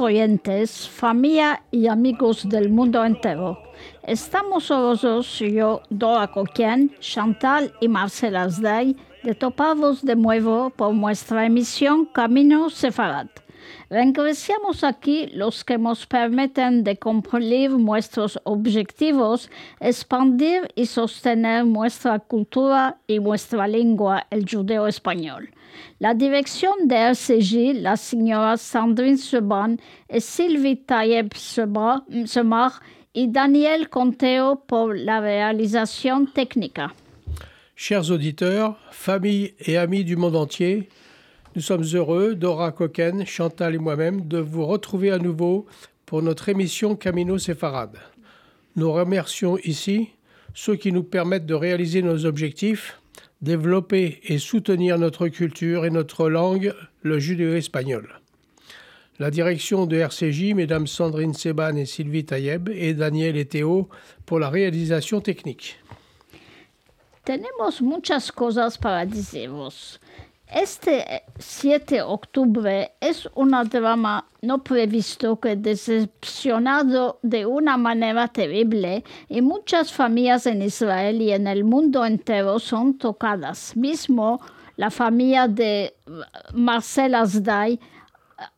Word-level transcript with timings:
oyentes, 0.00 0.88
familia 0.88 1.62
y 1.70 1.86
amigos 1.86 2.48
del 2.48 2.70
mundo 2.70 3.04
entero. 3.04 3.62
Estamos 4.02 4.70
orgullosos, 4.70 5.38
yo, 5.38 5.82
Dora 5.90 6.28
Coquien, 6.28 6.92
Chantal 7.00 7.72
y 7.80 7.88
Marcela 7.88 8.42
Asday, 8.42 8.96
de 9.22 9.34
toparvos 9.34 10.04
de 10.04 10.16
nuevo 10.16 10.70
por 10.70 10.94
nuestra 10.94 11.46
emisión 11.46 12.06
Camino 12.06 12.70
Sefarad. 12.70 13.28
Regresamos 13.90 14.84
aquí 14.84 15.26
los 15.34 15.64
que 15.64 15.76
nos 15.76 16.06
permiten 16.06 16.84
de 16.84 16.96
cumplir 16.96 17.72
nuestros 17.72 18.38
objetivos, 18.44 19.50
expandir 19.80 20.68
y 20.76 20.86
sostener 20.86 21.66
nuestra 21.66 22.20
cultura 22.20 23.00
y 23.08 23.18
nuestra 23.18 23.66
lengua, 23.66 24.28
el 24.30 24.46
judeo 24.48 24.86
español. 24.86 25.50
La 25.98 26.14
dirección 26.14 26.86
de 26.86 27.10
RCJ, 27.10 27.82
la 27.82 27.96
señora 27.96 28.56
Sandrine 28.56 29.18
Seban 29.18 29.80
et 30.08 30.20
Sylvie 30.20 30.76
Tayeb 30.76 31.34
Semar 31.34 32.72
y 33.12 33.26
Daniel 33.26 33.88
Conteo 33.88 34.54
pour 34.68 34.94
la 34.94 35.18
réalisation 35.18 36.26
technique. 36.26 36.80
Chers 37.74 38.08
auditeurs, 38.12 38.76
familles 38.92 39.54
et 39.58 39.76
amis 39.76 40.04
du 40.04 40.14
monde 40.14 40.36
entier, 40.36 40.88
nous 41.60 41.66
sommes 41.66 41.84
heureux, 41.92 42.36
Dora 42.36 42.72
Coquen, 42.72 43.26
Chantal 43.26 43.74
et 43.74 43.78
moi-même, 43.78 44.26
de 44.26 44.38
vous 44.38 44.64
retrouver 44.64 45.10
à 45.10 45.18
nouveau 45.18 45.66
pour 46.06 46.22
notre 46.22 46.48
émission 46.48 46.96
Camino 46.96 47.36
Sefarad. 47.36 47.98
Nous 48.76 48.90
remercions 48.90 49.58
ici 49.58 50.08
ceux 50.54 50.76
qui 50.76 50.90
nous 50.90 51.02
permettent 51.02 51.44
de 51.44 51.52
réaliser 51.52 52.00
nos 52.00 52.24
objectifs, 52.24 52.98
développer 53.42 54.20
et 54.24 54.38
soutenir 54.38 54.98
notre 54.98 55.28
culture 55.28 55.84
et 55.84 55.90
notre 55.90 56.30
langue, 56.30 56.72
le 57.02 57.18
judéo-espagnol. 57.18 58.08
La 59.18 59.30
direction 59.30 59.84
de 59.84 59.98
RCJ, 59.98 60.54
Mesdames 60.54 60.86
Sandrine 60.86 61.34
Seban 61.34 61.76
et 61.76 61.84
Sylvie 61.84 62.24
Tayeb, 62.24 62.70
et 62.70 62.94
Daniel 62.94 63.36
et 63.36 63.44
Théo 63.44 63.90
pour 64.24 64.38
la 64.38 64.48
réalisation 64.48 65.20
technique. 65.20 65.78
Tenemos 67.26 67.82
muchas 67.82 68.32
cosas 68.32 68.78
para 68.78 69.04
Este 70.52 71.22
7 71.38 71.94
de 71.94 72.02
octubre 72.02 72.92
es 73.00 73.28
un 73.36 73.52
drama 73.70 74.26
no 74.42 74.64
previsto 74.64 75.38
que 75.38 75.54
decepcionado 75.54 77.20
de 77.22 77.46
una 77.46 77.76
manera 77.76 78.26
terrible 78.26 79.04
y 79.28 79.42
muchas 79.42 79.92
familias 79.92 80.46
en 80.46 80.62
Israel 80.62 81.22
y 81.22 81.30
en 81.30 81.46
el 81.46 81.62
mundo 81.62 82.04
entero 82.04 82.58
son 82.58 82.98
tocadas. 82.98 83.76
Mismo 83.76 84.40
la 84.76 84.90
familia 84.90 85.46
de 85.46 85.94
Marcel 86.52 87.14
Asday, 87.14 87.78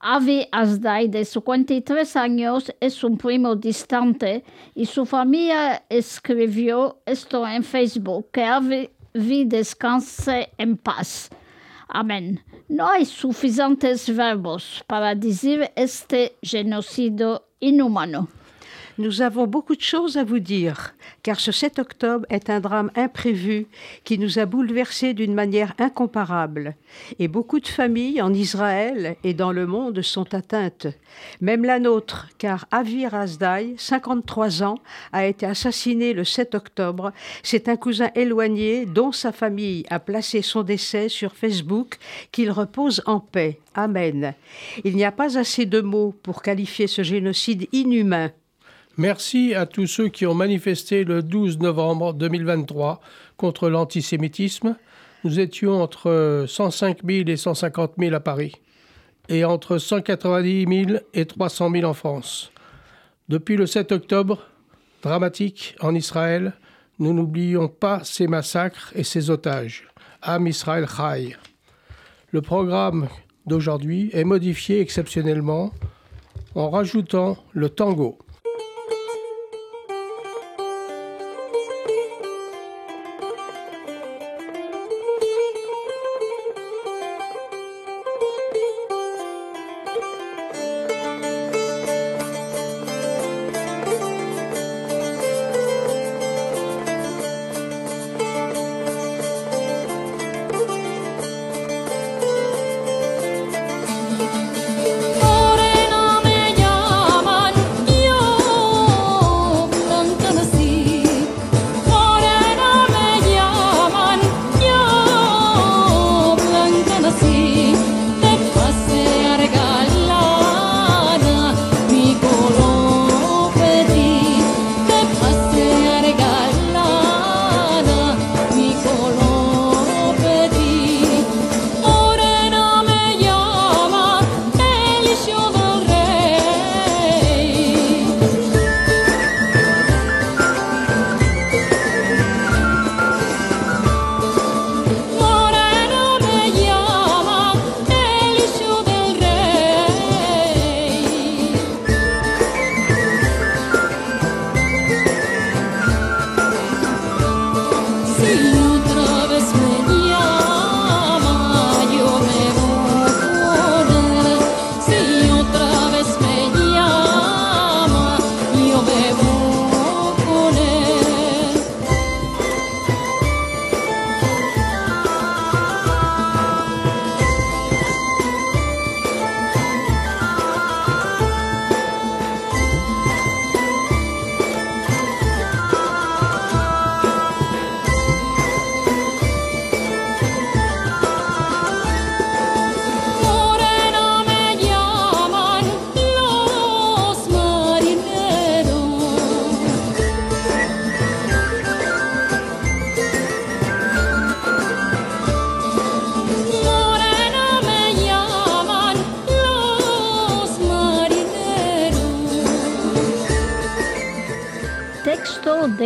Avi 0.00 0.48
Asday, 0.50 1.08
de 1.08 1.26
53 1.26 2.16
años, 2.16 2.72
es 2.80 3.04
un 3.04 3.18
primo 3.18 3.54
distante 3.54 4.44
y 4.74 4.86
su 4.86 5.04
familia 5.04 5.84
escribió 5.90 7.00
esto 7.04 7.46
en 7.46 7.62
Facebook, 7.62 8.28
que 8.32 8.44
Avi 8.44 8.88
descanse 9.44 10.48
en 10.56 10.78
paz. 10.78 11.28
Amen. 11.94 12.40
No 12.68 12.88
hay 12.88 13.04
suficientes 13.04 14.14
verbos 14.16 14.82
para 14.86 15.14
decir 15.14 15.70
este 15.76 16.36
genocidio 16.40 17.44
inhumano. 17.60 18.28
Nous 18.98 19.22
avons 19.22 19.46
beaucoup 19.46 19.74
de 19.74 19.80
choses 19.80 20.18
à 20.18 20.24
vous 20.24 20.38
dire, 20.38 20.94
car 21.22 21.40
ce 21.40 21.50
7 21.50 21.78
octobre 21.78 22.26
est 22.28 22.50
un 22.50 22.60
drame 22.60 22.90
imprévu 22.94 23.66
qui 24.04 24.18
nous 24.18 24.38
a 24.38 24.44
bouleversés 24.44 25.14
d'une 25.14 25.32
manière 25.32 25.72
incomparable. 25.78 26.76
Et 27.18 27.26
beaucoup 27.26 27.58
de 27.58 27.68
familles 27.68 28.20
en 28.20 28.34
Israël 28.34 29.16
et 29.24 29.32
dans 29.32 29.50
le 29.50 29.66
monde 29.66 30.02
sont 30.02 30.34
atteintes. 30.34 30.88
Même 31.40 31.64
la 31.64 31.78
nôtre, 31.78 32.28
car 32.36 32.66
Avi 32.70 33.06
Razdai, 33.06 33.74
53 33.78 34.62
ans, 34.62 34.78
a 35.12 35.24
été 35.26 35.46
assassiné 35.46 36.12
le 36.12 36.24
7 36.24 36.54
octobre. 36.54 37.12
C'est 37.42 37.70
un 37.70 37.76
cousin 37.76 38.10
éloigné 38.14 38.84
dont 38.84 39.10
sa 39.10 39.32
famille 39.32 39.86
a 39.88 40.00
placé 40.00 40.42
son 40.42 40.62
décès 40.64 41.08
sur 41.08 41.32
Facebook, 41.32 41.96
qu'il 42.30 42.50
repose 42.50 43.02
en 43.06 43.20
paix. 43.20 43.58
Amen. 43.74 44.34
Il 44.84 44.96
n'y 44.96 45.04
a 45.04 45.12
pas 45.12 45.38
assez 45.38 45.64
de 45.64 45.80
mots 45.80 46.14
pour 46.22 46.42
qualifier 46.42 46.86
ce 46.86 47.02
génocide 47.02 47.68
inhumain. 47.72 48.30
Merci 49.02 49.52
à 49.56 49.66
tous 49.66 49.88
ceux 49.88 50.06
qui 50.06 50.26
ont 50.26 50.34
manifesté 50.34 51.02
le 51.02 51.24
12 51.24 51.58
novembre 51.58 52.14
2023 52.14 53.00
contre 53.36 53.68
l'antisémitisme. 53.68 54.76
Nous 55.24 55.40
étions 55.40 55.82
entre 55.82 56.44
105 56.46 56.98
000 57.04 57.28
et 57.28 57.36
150 57.36 57.94
000 57.98 58.14
à 58.14 58.20
Paris 58.20 58.52
et 59.28 59.44
entre 59.44 59.78
190 59.78 60.86
000 60.86 61.00
et 61.14 61.26
300 61.26 61.72
000 61.72 61.84
en 61.84 61.94
France. 61.94 62.52
Depuis 63.28 63.56
le 63.56 63.66
7 63.66 63.90
octobre, 63.90 64.46
dramatique 65.02 65.74
en 65.80 65.96
Israël, 65.96 66.52
nous 67.00 67.12
n'oublions 67.12 67.66
pas 67.66 68.04
ces 68.04 68.28
massacres 68.28 68.92
et 68.94 69.02
ces 69.02 69.30
otages. 69.30 69.88
Am 70.22 70.46
Israël 70.46 70.86
Chai. 70.86 71.34
Le 72.30 72.40
programme 72.40 73.08
d'aujourd'hui 73.46 74.10
est 74.12 74.22
modifié 74.22 74.78
exceptionnellement 74.78 75.72
en 76.54 76.70
rajoutant 76.70 77.36
le 77.52 77.68
tango. 77.68 78.16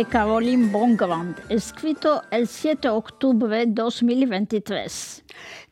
Caroline 0.09 0.69
Bongrand, 0.69 1.35
escrito 1.49 2.21
el 2.31 2.47
7 2.47 2.87
octubre 2.89 3.65
2023. 3.65 5.23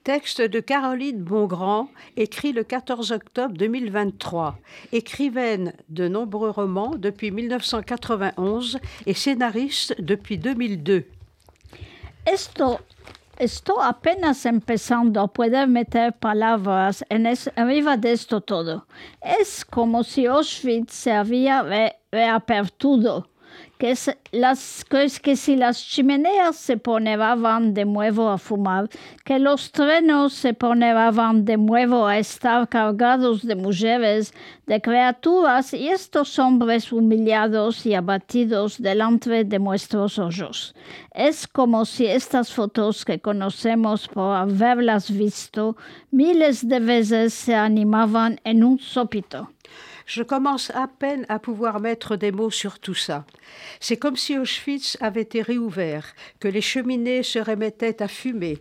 Texte 0.03 0.49
de 0.49 0.59
Caroline 0.59 1.23
Bongrand, 1.23 1.87
écrit 2.17 2.51
le 2.51 2.63
14 2.63 3.11
octobre 3.11 3.53
2023. 3.57 4.55
Écrivaine 4.91 5.73
de 5.87 6.09
nombreux 6.09 6.49
romans 6.49 6.95
depuis 6.97 7.31
1991 7.31 8.79
et 9.05 9.13
scénariste 9.13 9.95
depuis 9.99 10.37
2002. 10.37 11.05
Esto 12.25 12.79
Estoy 13.37 13.79
apenas 13.83 14.45
empezando 14.45 15.19
a 15.19 15.27
poder 15.27 15.67
meter 15.67 16.13
palabras 16.13 17.03
en 17.09 17.25
es, 17.25 17.51
arriba 17.57 17.97
de 17.97 18.13
esto 18.13 18.39
todo. 18.39 18.87
Es 19.21 19.65
como 19.65 20.05
si 20.05 20.25
Auschwitz 20.25 20.93
se 20.93 21.11
había 21.11 21.61
re, 21.61 21.97
que, 23.77 23.93
las, 24.31 24.85
que, 25.21 25.35
si 25.35 25.55
las 25.55 25.83
chimeneas 25.83 26.55
se 26.55 26.77
ponían 26.77 27.73
de 27.73 27.85
nuevo 27.85 28.29
a 28.29 28.37
fumar, 28.37 28.89
que 29.23 29.39
los 29.39 29.71
trenos 29.71 30.33
se 30.33 30.53
ponían 30.53 31.45
de 31.45 31.57
nuevo 31.57 32.07
a 32.07 32.17
estar 32.17 32.67
cargados 32.69 33.45
de 33.45 33.55
mujeres, 33.55 34.33
de 34.65 34.81
criaturas 34.81 35.73
y 35.73 35.89
estos 35.89 36.39
hombres 36.39 36.91
humillados 36.91 37.85
y 37.85 37.93
abatidos 37.93 38.81
delante 38.81 39.43
de 39.43 39.59
nuestros 39.59 40.19
ojos. 40.19 40.75
Es 41.13 41.47
como 41.47 41.85
si 41.85 42.07
estas 42.07 42.53
fotos 42.53 43.05
que 43.05 43.19
conocemos 43.19 44.07
por 44.07 44.35
haberlas 44.35 45.11
visto 45.11 45.75
miles 46.11 46.67
de 46.67 46.79
veces 46.79 47.33
se 47.33 47.55
animaban 47.55 48.39
en 48.43 48.63
un 48.63 48.79
sopito. 48.79 49.54
Je 50.05 50.21
commence 50.21 50.69
à 50.71 50.87
peine 50.87 51.25
à 51.29 51.39
pouvoir 51.39 51.79
mettre 51.79 52.15
des 52.15 52.31
mots 52.31 52.51
sur 52.51 52.79
tout 52.79 52.93
ça. 52.93 53.25
C'est 53.79 53.97
comme 53.97 54.15
si 54.15 54.37
Auschwitz 54.37 54.97
avait 55.01 55.21
été 55.21 55.41
réouvert, 55.41 56.13
que 56.39 56.47
les 56.47 56.61
cheminées 56.61 57.23
se 57.23 57.39
remettaient 57.39 58.03
à 58.03 58.07
fumer, 58.07 58.59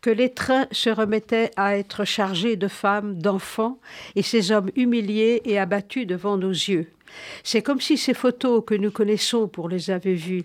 que 0.00 0.10
les 0.10 0.32
trains 0.32 0.66
se 0.72 0.88
remettaient 0.88 1.50
à 1.56 1.76
être 1.76 2.04
chargés 2.04 2.56
de 2.56 2.68
femmes, 2.68 3.18
d'enfants, 3.18 3.78
et 4.14 4.22
ces 4.22 4.52
hommes 4.52 4.70
humiliés 4.74 5.42
et 5.44 5.58
abattus 5.58 6.06
devant 6.06 6.38
nos 6.38 6.50
yeux. 6.50 6.90
C'est 7.44 7.62
comme 7.62 7.80
si 7.80 7.98
ces 7.98 8.14
photos 8.14 8.64
que 8.66 8.74
nous 8.74 8.90
connaissons 8.90 9.48
pour 9.48 9.68
les 9.68 9.90
avoir 9.90 10.14
vues 10.14 10.44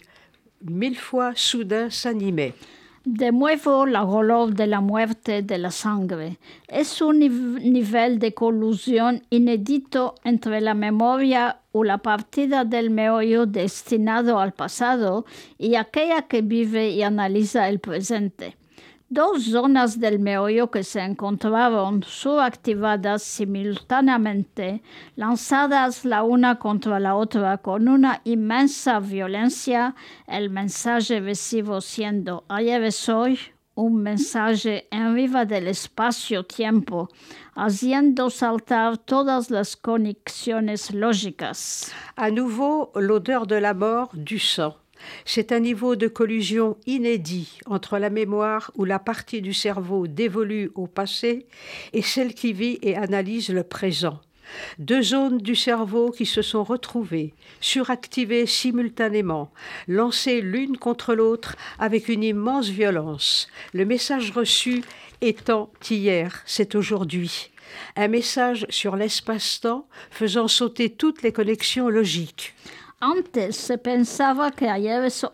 mille 0.63 0.97
fois 0.97 1.33
soudain 1.35 1.89
s'animaient. 1.89 2.53
De 3.03 3.31
nuevo 3.31 3.87
la 3.87 4.01
dolor 4.01 4.53
de 4.53 4.67
la 4.67 4.79
muerte 4.79 5.41
de 5.41 5.57
la 5.57 5.71
sangre. 5.71 6.37
Es 6.67 7.01
un 7.01 7.17
nivel 7.17 8.19
de 8.19 8.35
colusión 8.35 9.23
inédito 9.31 10.13
entre 10.23 10.61
la 10.61 10.75
memoria 10.75 11.61
o 11.71 11.83
la 11.83 11.97
partida 11.97 12.63
del 12.63 12.91
meollo 12.91 13.47
destinado 13.47 14.39
al 14.39 14.53
pasado 14.53 15.25
y 15.57 15.75
aquella 15.75 16.27
que 16.27 16.43
vive 16.43 16.91
y 16.91 17.01
analiza 17.01 17.69
el 17.69 17.79
presente. 17.79 18.55
Dos 19.13 19.43
zonas 19.43 19.99
del 19.99 20.19
meollo 20.19 20.71
que 20.71 20.85
se 20.85 21.01
encontraron 21.01 22.01
subactivadas 22.01 23.21
simultáneamente, 23.21 24.81
lanzadas 25.17 26.05
la 26.05 26.23
una 26.23 26.59
contra 26.59 26.97
la 26.97 27.15
otra 27.15 27.57
con 27.57 27.89
una 27.89 28.21
inmensa 28.23 29.01
violencia, 29.01 29.95
el 30.27 30.49
mensaje 30.49 31.19
recibo 31.19 31.81
siendo 31.81 32.45
ayer 32.47 32.83
es 32.83 33.09
hoy, 33.09 33.37
un 33.75 34.01
mensaje 34.01 34.87
en 34.91 35.01
arriba 35.01 35.43
del 35.43 35.67
espacio-tiempo, 35.67 37.09
haciendo 37.53 38.29
saltar 38.29 38.97
todas 38.97 39.51
las 39.51 39.75
conexiones 39.75 40.93
lógicas. 40.93 41.91
À 42.15 42.31
nouveau, 42.31 42.93
l'odeur 42.95 43.45
de 43.45 43.59
la 43.59 43.73
mort, 43.73 44.13
du 44.13 44.39
sang. 44.39 44.75
C'est 45.25 45.51
un 45.51 45.59
niveau 45.59 45.95
de 45.95 46.07
collusion 46.07 46.77
inédit 46.85 47.59
entre 47.65 47.97
la 47.97 48.09
mémoire 48.09 48.71
où 48.75 48.85
la 48.85 48.99
partie 48.99 49.41
du 49.41 49.53
cerveau 49.53 50.07
dévolue 50.07 50.71
au 50.75 50.87
passé 50.87 51.45
et 51.93 52.01
celle 52.01 52.33
qui 52.33 52.53
vit 52.53 52.79
et 52.81 52.95
analyse 52.95 53.49
le 53.49 53.63
présent. 53.63 54.19
Deux 54.79 55.01
zones 55.01 55.37
du 55.37 55.55
cerveau 55.55 56.11
qui 56.11 56.25
se 56.25 56.41
sont 56.41 56.63
retrouvées, 56.63 57.33
suractivées 57.61 58.45
simultanément, 58.45 59.51
lancées 59.87 60.41
l'une 60.41 60.77
contre 60.77 61.15
l'autre 61.15 61.55
avec 61.79 62.09
une 62.09 62.23
immense 62.23 62.67
violence. 62.69 63.47
Le 63.73 63.85
message 63.85 64.31
reçu 64.31 64.83
étant 65.21 65.71
hier, 65.89 66.41
c'est 66.45 66.75
aujourd'hui. 66.75 67.51
Un 67.95 68.09
message 68.09 68.65
sur 68.69 68.95
l'espace-temps 68.95 69.87
faisant 70.09 70.47
sauter 70.47 70.89
toutes 70.89 71.21
les 71.21 71.31
connexions 71.31 71.87
logiques. 71.87 72.53
Antes 73.03 73.55
se 73.55 73.79
pensaba 73.79 74.51
que 74.51 74.69
ayer 74.69 75.03
es, 75.03 75.25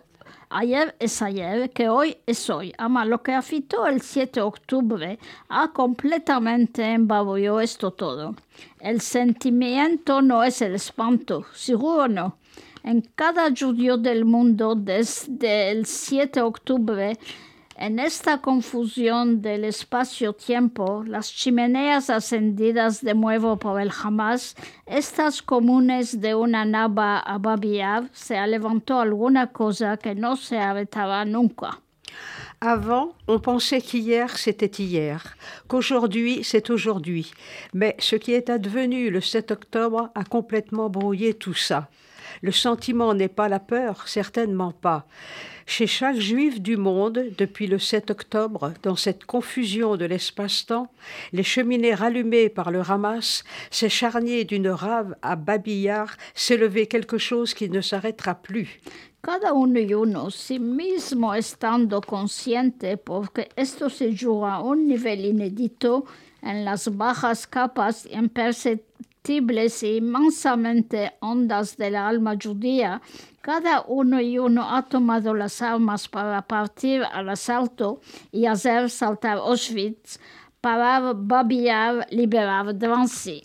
ayer 0.49 0.95
es 0.99 1.21
ayer, 1.21 1.69
que 1.71 1.89
hoy 1.89 2.15
es 2.25 2.49
hoy. 2.49 2.71
Ama 2.77 3.03
lo 3.03 3.21
que 3.21 3.33
afitó 3.33 3.87
el 3.87 3.99
7 3.99 4.39
de 4.39 4.41
octubre 4.41 5.19
ha 5.49 5.73
completamente 5.73 6.93
embabullado 6.93 7.59
esto 7.59 7.91
todo. 7.91 8.35
El 8.79 9.01
sentimiento 9.01 10.21
no 10.21 10.45
es 10.45 10.61
el 10.61 10.75
espanto, 10.75 11.45
seguro 11.53 12.07
no. 12.07 12.37
En 12.83 13.01
cada 13.01 13.49
judío 13.49 13.97
del 13.97 14.23
mundo 14.23 14.73
desde 14.73 15.69
el 15.69 15.85
7 15.85 16.39
de 16.39 16.45
octubre 16.45 17.19
En 17.79 17.99
esta 17.99 18.39
confusión 18.41 19.43
del 19.43 19.63
espacio-tiempo, 19.63 21.03
las 21.05 21.31
chimeneas 21.31 22.09
ascendidas 22.09 23.03
de 23.03 23.13
nuevo 23.13 23.57
por 23.57 23.79
el 23.79 23.91
Hamas, 23.91 24.55
estas 24.87 25.43
comunes 25.43 26.19
de 26.19 26.33
una 26.33 26.65
nava 26.65 27.19
a 27.19 27.37
Babiab, 27.37 28.09
se 28.13 28.35
levantó 28.47 28.99
alguna 28.99 29.51
cosa 29.51 29.97
que 29.97 30.15
no 30.15 30.37
se 30.37 30.57
arrêtera 30.57 31.23
nunca. 31.23 31.79
Avant, 32.61 33.13
on 33.27 33.39
pensait 33.39 33.81
qu'hier, 33.81 34.35
c'était 34.39 34.65
hier, 34.65 35.37
qu'aujourd'hui, 35.67 36.43
c'est 36.43 36.71
aujourd'hui. 36.71 37.31
Mais 37.75 37.95
ce 37.99 38.15
qui 38.15 38.33
est 38.33 38.49
advenu 38.49 39.11
le 39.11 39.21
7 39.21 39.51
octobre 39.51 40.09
a 40.15 40.23
complètement 40.23 40.89
brouillé 40.89 41.35
tout 41.35 41.53
ça. 41.53 41.89
Le 42.41 42.51
sentiment 42.51 43.13
n'est 43.13 43.27
pas 43.27 43.49
la 43.49 43.59
peur, 43.59 44.07
certainement 44.07 44.71
pas. 44.71 45.05
Chez 45.69 45.85
chaque 45.85 46.15
juif 46.15 46.61
du 46.61 46.77
monde, 46.77 47.25
depuis 47.37 47.67
le 47.67 47.77
7 47.77 48.09
octobre, 48.09 48.73
dans 48.83 48.95
cette 48.95 49.25
confusion 49.25 49.97
de 49.97 50.05
l'espace-temps, 50.05 50.87
les 51.33 51.43
cheminées 51.43 51.93
rallumées 51.93 52.47
par 52.47 52.71
le 52.71 52.79
Hamas, 52.79 53.43
charniers 53.69 54.45
d'une 54.45 54.69
rave 54.69 55.17
à 55.21 55.35
Babillard, 55.35 56.15
s'élevait 56.33 56.87
quelque 56.87 57.17
chose 57.17 57.53
qui 57.53 57.69
ne 57.69 57.81
s'arrêtera 57.81 58.35
plus. 58.35 58.79
Cada 59.21 59.53
uno 59.53 59.77
y 59.77 59.93
uno, 59.93 60.29
mismo 60.57 61.33
estando 61.33 61.99
consciente, 61.99 62.95
porque 62.95 63.49
esto 63.57 63.89
se 63.89 64.15
juega 64.15 64.55
a 64.55 64.61
un 64.61 64.87
nivel 64.87 65.25
inédito 65.25 66.05
en 66.43 66.63
las 66.63 66.87
bajas 66.95 67.45
capas 67.45 68.07
imperceptibles 68.13 68.85
inmensamente 69.29 71.13
hondas 71.19 71.77
del 71.77 71.95
alma 71.95 72.35
cada 73.41 73.81
uno 73.87 74.19
y 74.19 74.37
uno 74.39 74.75
ha 74.75 74.81
tomado 74.83 75.33
las 75.33 75.61
armas 75.61 76.07
para 76.07 76.41
partir 76.41 77.03
al 77.11 77.29
asalto 77.29 78.01
y 78.31 78.45
hacer 78.45 78.89
saltar 78.89 79.37
Auschwitz 79.37 80.19
para 80.59 81.13
babillar, 81.13 82.07
liberar 82.11 82.73
Drancy. 82.73 83.41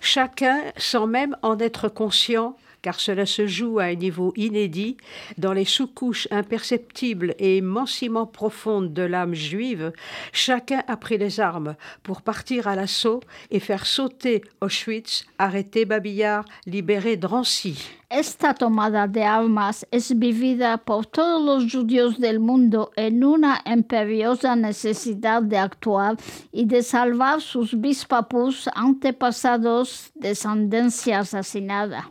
Chacun, 0.00 0.72
sans 0.76 1.06
même 1.06 1.36
en 1.42 1.58
être 1.58 1.88
conscient, 1.88 2.56
car 2.82 3.00
cela 3.00 3.26
se 3.26 3.46
joue 3.46 3.78
à 3.78 3.84
un 3.84 3.94
niveau 3.94 4.32
inédit, 4.36 4.96
dans 5.36 5.52
les 5.52 5.64
sous-couches 5.64 6.28
imperceptibles 6.30 7.34
et 7.38 7.58
immensément 7.58 8.26
profondes 8.26 8.92
de 8.92 9.02
l'âme 9.02 9.34
juive, 9.34 9.92
chacun 10.32 10.82
a 10.86 10.96
pris 10.96 11.18
les 11.18 11.40
armes 11.40 11.76
pour 12.02 12.22
partir 12.22 12.68
à 12.68 12.76
l'assaut 12.76 13.20
et 13.50 13.60
faire 13.60 13.86
sauter 13.86 14.42
Auschwitz, 14.60 15.26
arrêter 15.38 15.84
Babillard, 15.84 16.44
libérer 16.66 17.16
Drancy. 17.16 17.97
Esta 18.10 18.54
tomada 18.54 19.06
de 19.06 19.22
armas 19.22 19.86
es 19.90 20.18
vivida 20.18 20.78
por 20.78 21.04
todos 21.04 21.42
los 21.42 21.70
judíos 21.70 22.18
del 22.18 22.40
mundo 22.40 22.90
en 22.96 23.22
una 23.22 23.60
imperiosa 23.66 24.56
necesidad 24.56 25.42
de 25.42 25.58
actuar 25.58 26.16
y 26.50 26.64
de 26.64 26.82
salvar 26.82 27.42
sus 27.42 27.78
bispapus 27.78 28.70
antepasados, 28.74 30.10
descendencia 30.14 31.18
asesinada. 31.18 32.08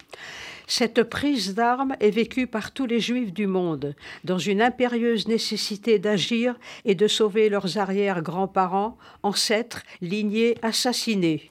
Cette 0.68 1.04
prise 1.04 1.56
d'armes 1.56 1.96
est 2.00 2.12
vécue 2.12 2.46
par 2.46 2.74
tous 2.74 2.86
les 2.86 3.00
juifs 3.00 3.34
du 3.34 3.48
monde, 3.48 3.96
dans 4.24 4.38
une 4.38 4.62
impérieuse 4.62 5.28
nécessité 5.28 5.98
d'agir 5.98 6.60
et 6.86 6.94
de 6.94 7.08
sauver 7.08 7.50
leurs 7.50 7.80
arrière-grands-parents, 7.80 9.00
ancêtres, 9.24 9.82
lignées 10.02 10.58
assassinés. 10.62 11.50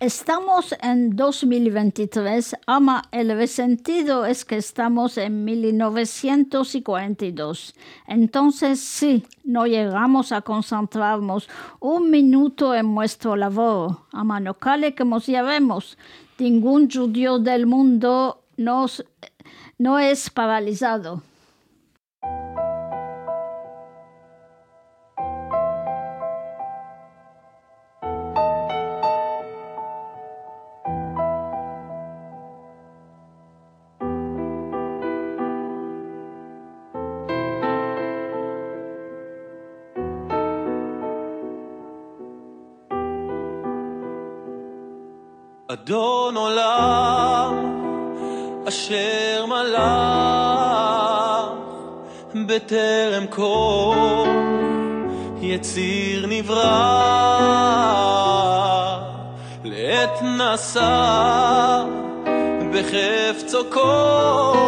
Estamos 0.00 0.76
en 0.80 1.16
2023, 1.16 2.54
ama, 2.66 3.02
el 3.10 3.36
resentido 3.36 4.26
es 4.26 4.44
que 4.44 4.56
estamos 4.56 5.18
en 5.18 5.44
1942. 5.44 7.74
Entonces, 8.06 8.78
sí, 8.78 9.26
no 9.42 9.66
llegamos 9.66 10.30
a 10.30 10.42
concentrarnos 10.42 11.48
un 11.80 12.12
minuto 12.12 12.76
en 12.76 12.94
nuestro 12.94 13.34
labor. 13.34 13.96
Ama, 14.12 14.38
no 14.38 14.54
cale 14.54 14.94
que 14.94 15.04
nos 15.04 15.26
llevemos. 15.26 15.98
Ningún 16.38 16.88
judío 16.88 17.40
del 17.40 17.66
mundo 17.66 18.44
nos 18.56 19.04
no 19.78 19.98
es 19.98 20.30
paralizado. 20.30 21.24
אדון 45.88 46.36
עולם 46.36 47.54
אשר 48.68 49.46
מלך 49.46 49.78
בטרם 52.46 53.26
כל 53.26 54.26
יציר 55.40 56.26
נברא. 56.26 57.08
לעת 59.64 60.22
נשא 60.22 61.84
בחפצו 62.72 63.58
כל 63.70 64.62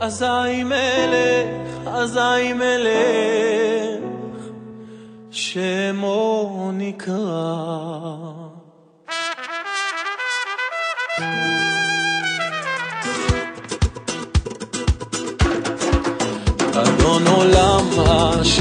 אזי 0.00 0.64
מלך 0.64 1.86
אזי 1.86 2.52
מלך 2.52 4.02
שמו 5.30 6.70
נקרא 6.72 8.41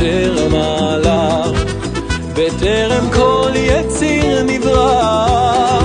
אשר 0.02 0.48
מלך, 0.50 1.64
בטרם 2.34 3.10
כל 3.14 3.52
יציר 3.56 4.44
נברא, 4.44 5.80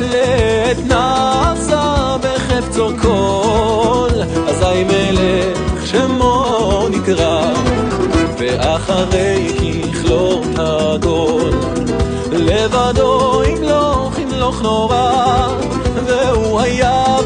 לעת 0.00 0.76
נעשה 0.86 2.16
בחפצו 2.22 2.88
כל, 3.02 4.08
אזי 4.48 4.84
מלך 4.84 5.58
שמו 5.86 6.88
נקרא, 6.90 7.52
ואחרי 8.38 9.52
ככלות 9.92 10.46
הכל, 10.56 11.50
לבדו 12.32 13.42
ימלוך 13.44 14.18
ימלוך 14.18 14.62
נורא, 14.62 15.48
והוא 16.06 16.60
היה 16.60 17.16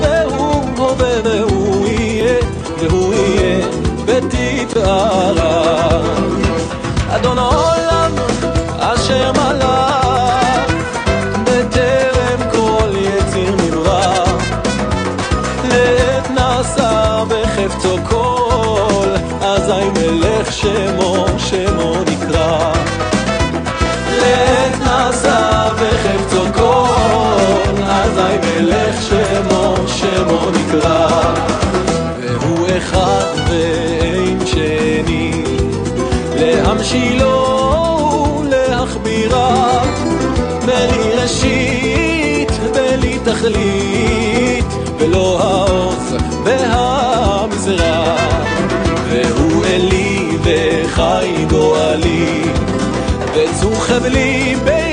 ותפארה. 4.76 5.88
אדון 7.10 7.38
העולם 7.38 8.10
אשר 8.78 9.32
מלך 9.32 10.72
בטרם 11.44 12.50
כל 12.50 12.88
יציר 12.96 13.54
נברא. 13.56 14.24
לעת 15.68 16.30
נעשה 16.30 17.22
בחפצו 17.28 17.96
כל 18.08 19.08
אזי 19.42 19.90
מלך 19.94 20.52
שמו 20.52 21.26
שמו 21.38 21.94
נקרא. 22.06 22.72
לעת 24.20 24.80
נעשה 24.80 25.68
בחפצו 25.74 26.44
כל 26.54 27.82
אזי 27.88 28.36
מלך 28.42 29.02
שמו 29.02 29.74
שמו 29.86 30.50
נקרא 30.50 31.34
להמשילו 36.46 37.32
להכבירה 38.48 39.82
בלי 40.66 41.14
ראשית 41.22 42.50
בלי 42.74 43.18
תכלית 43.24 44.64
ולא 44.98 45.42
העוז 45.42 46.16
והמזרח 46.44 48.20
והוא 49.10 49.64
אלי 49.64 50.28
וחי 50.42 51.44
גואלי 51.50 52.42
וצור 53.34 53.74
חבלי 53.74 54.54
ביום 54.64 54.85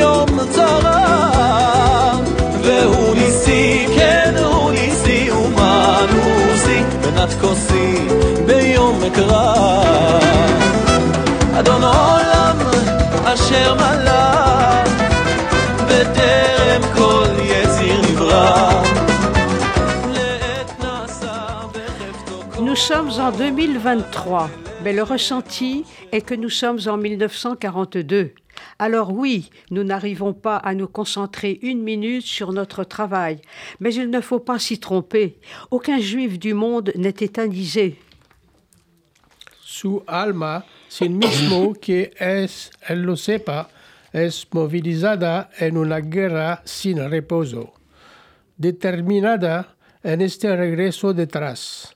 sommes 23.14 23.26
en 23.26 23.32
2023, 23.32 24.50
mais 24.84 24.94
le 24.94 25.04
ressenti 25.04 25.84
est 26.12 26.22
que 26.22 26.36
nous 26.36 26.50
sommes 26.50 26.80
en 26.88 26.98
1942. 26.98 28.32
Alors 28.80 29.12
oui, 29.12 29.50
nous 29.72 29.84
n'arrivons 29.84 30.34
pas 30.34 30.58
à 30.58 30.74
nous 30.74 30.88
concentrer 30.88 31.60
une 31.62 31.84
minute 31.84 32.26
sur 32.26 32.54
notre 32.54 32.84
travail, 32.84 33.40
mais 33.80 33.94
il 33.94 34.10
ne 34.10 34.22
faut 34.22 34.40
pas 34.40 34.58
s'y 34.58 34.80
tromper. 34.80 35.38
Aucun 35.70 36.00
juif 36.00 36.40
du 36.40 36.54
monde 36.54 36.92
n'est 36.96 37.14
tétanisé. 37.14 38.00
Su 39.62 40.00
alma, 40.08 40.66
sin 40.88 41.18
mismo 41.18 41.74
que 41.74 42.12
es, 42.20 42.72
él 42.88 43.02
lo 43.02 43.16
sepa, 43.16 43.70
es 44.14 44.48
movilizada 44.54 45.50
en 45.60 45.78
una 45.78 46.00
guerra 46.00 46.62
sin 46.66 46.98
reposo, 47.10 47.74
determinada 48.58 49.76
en 50.04 50.22
este 50.22 50.56
regreso 50.56 51.14
detrás, 51.14 51.93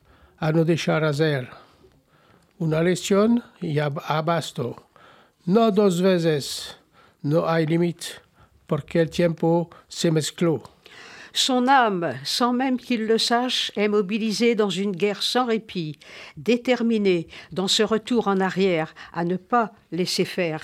Son 11.33 11.67
âme, 11.67 12.15
sans 12.23 12.53
même 12.53 12.77
qu'il 12.77 13.05
le 13.05 13.17
sache, 13.17 13.71
est 13.75 13.87
mobilisée 13.87 14.55
dans 14.55 14.69
une 14.69 14.91
guerre 14.91 15.21
sans 15.21 15.45
répit, 15.45 15.99
déterminée 16.35 17.27
dans 17.51 17.67
ce 17.67 17.83
retour 17.83 18.27
en 18.27 18.39
arrière 18.39 18.93
à 19.13 19.23
ne 19.23 19.37
pas 19.37 19.71
laisser 19.91 20.25
faire. 20.25 20.63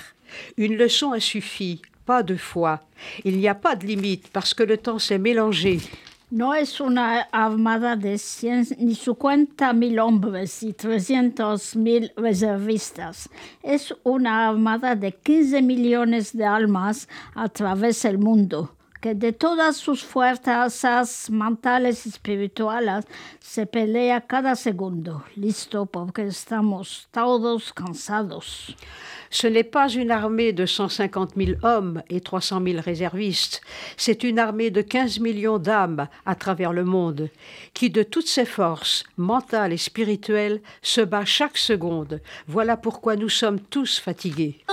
Une 0.56 0.76
leçon 0.76 1.12
a 1.12 1.20
suffi, 1.20 1.80
pas 2.06 2.22
deux 2.22 2.36
fois. 2.36 2.80
Il 3.24 3.38
n'y 3.38 3.48
a 3.48 3.54
pas 3.54 3.76
de 3.76 3.86
limite 3.86 4.28
parce 4.32 4.54
que 4.54 4.62
le 4.62 4.76
temps 4.76 4.98
s'est 4.98 5.18
mélangé. 5.18 5.78
No 6.34 6.52
es 6.52 6.80
una 6.80 7.20
armada 7.30 7.94
de 7.94 8.18
100 8.18 8.78
ni 8.80 8.96
50 8.96 9.72
mil 9.72 10.00
hombres 10.00 10.64
y 10.64 10.72
300 10.72 11.76
mil 11.76 12.12
reservistas. 12.16 13.30
Es 13.62 13.94
una 14.02 14.48
armada 14.48 14.96
de 14.96 15.12
15 15.12 15.62
millones 15.62 16.36
de 16.36 16.44
almas 16.44 17.08
a 17.36 17.48
través 17.48 18.02
del 18.02 18.18
mundo, 18.18 18.74
que 19.04 19.14
de 19.14 19.32
todas 19.32 19.76
sus 19.76 20.02
fuerzas 20.02 21.28
mentales 21.30 22.06
y 22.06 22.08
espirituales 22.08 23.04
se 23.38 23.66
pelea 23.66 24.22
cada 24.22 24.56
segundo. 24.56 25.24
Listo 25.36 25.84
porque 25.84 26.22
estamos 26.26 27.06
todos 27.10 27.74
cansados. 27.74 28.74
Ce 29.28 29.46
n'est 29.48 29.70
pas 29.70 29.90
une 29.92 30.10
armée 30.10 30.54
de 30.54 30.64
150 30.64 31.34
000 31.36 31.58
hommes 31.62 32.02
et 32.08 32.22
300 32.22 32.62
000 32.64 32.80
réservistes, 32.80 33.60
c'est 33.98 34.24
une 34.24 34.38
armée 34.38 34.70
de 34.70 34.80
15 34.80 35.20
millions 35.20 35.58
d'âmes 35.58 36.08
à 36.24 36.34
travers 36.34 36.72
le 36.72 36.84
monde, 36.84 37.28
qui 37.74 37.90
de 37.90 38.04
toutes 38.04 38.28
ses 38.28 38.46
forces, 38.46 39.04
mentales 39.18 39.74
et 39.74 39.76
spirituelles, 39.76 40.62
se 40.80 41.02
bat 41.02 41.26
chaque 41.26 41.58
seconde. 41.58 42.22
Voilà 42.48 42.78
pourquoi 42.78 43.16
nous 43.16 43.28
sommes 43.28 43.60
tous 43.60 43.98
fatigués. 43.98 44.64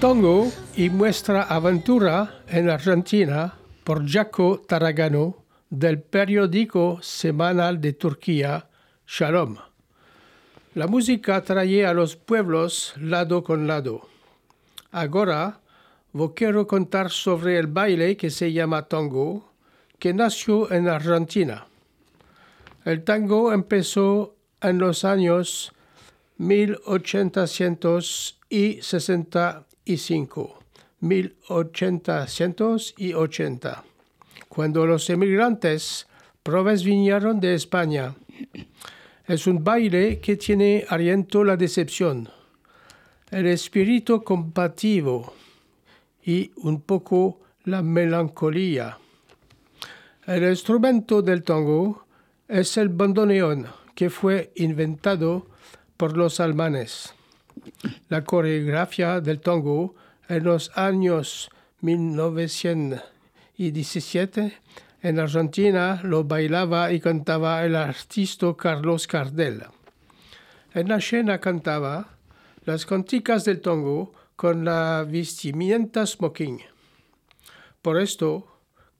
Tango 0.00 0.50
y 0.76 0.88
muestra 0.88 1.42
aventura 1.42 2.42
en 2.48 2.70
Argentina 2.70 3.52
por 3.84 4.08
Jaco 4.08 4.62
Taragano 4.66 5.44
del 5.68 6.00
periódico 6.00 6.98
semanal 7.02 7.82
de 7.82 7.92
Turquía, 7.92 8.66
Shalom. 9.06 9.58
La 10.74 10.86
música 10.86 11.42
trae 11.44 11.84
a 11.84 11.92
los 11.92 12.16
pueblos 12.16 12.94
lado 12.98 13.44
con 13.44 13.66
lado. 13.66 14.08
Ahora 14.90 15.60
vos 16.12 16.32
quiero 16.34 16.66
contar 16.66 17.10
sobre 17.10 17.58
el 17.58 17.66
baile 17.66 18.16
que 18.16 18.30
se 18.30 18.54
llama 18.54 18.88
tango, 18.88 19.52
que 19.98 20.14
nació 20.14 20.72
en 20.72 20.88
Argentina. 20.88 21.66
El 22.86 23.04
tango 23.04 23.52
empezó 23.52 24.34
en 24.62 24.78
los 24.78 25.04
años 25.04 25.74
1865, 29.84 30.58
1880, 31.00 33.84
cuando 34.48 34.86
los 34.86 35.10
emigrantes 35.10 36.06
probes 36.42 36.84
vinieron 36.84 37.40
de 37.40 37.54
España. 37.54 38.14
Es 39.26 39.46
un 39.46 39.62
baile 39.62 40.20
que 40.20 40.36
tiene 40.36 40.84
aliento 40.88 41.44
la 41.44 41.56
decepción, 41.56 42.28
el 43.30 43.46
espíritu 43.46 44.24
combativo 44.24 45.34
y 46.24 46.50
un 46.56 46.82
poco 46.82 47.40
la 47.64 47.82
melancolía. 47.82 48.98
El 50.26 50.44
instrumento 50.44 51.22
del 51.22 51.42
tango 51.42 52.06
es 52.48 52.76
el 52.76 52.88
bandoneón, 52.88 53.66
que 53.94 54.10
fue 54.10 54.52
inventado 54.56 55.46
por 55.96 56.16
los 56.16 56.40
alemanes. 56.40 57.14
La 58.08 58.24
coreografía 58.24 59.20
del 59.20 59.40
tango 59.40 59.94
en 60.28 60.44
los 60.44 60.70
años 60.76 61.50
1917 61.80 64.52
en 65.02 65.18
Argentina 65.18 66.00
lo 66.04 66.24
bailaba 66.24 66.92
y 66.92 67.00
cantaba 67.00 67.64
el 67.64 67.74
artista 67.76 68.54
Carlos 68.56 69.06
Cardel. 69.06 69.64
En 70.74 70.88
la 70.88 70.96
escena 70.96 71.40
cantaba 71.40 72.16
las 72.64 72.86
canticas 72.86 73.44
del 73.44 73.60
tango 73.60 74.12
con 74.36 74.64
la 74.64 75.04
vestimenta 75.08 76.06
smoking. 76.06 76.60
Por 77.82 78.00
esto, 78.00 78.46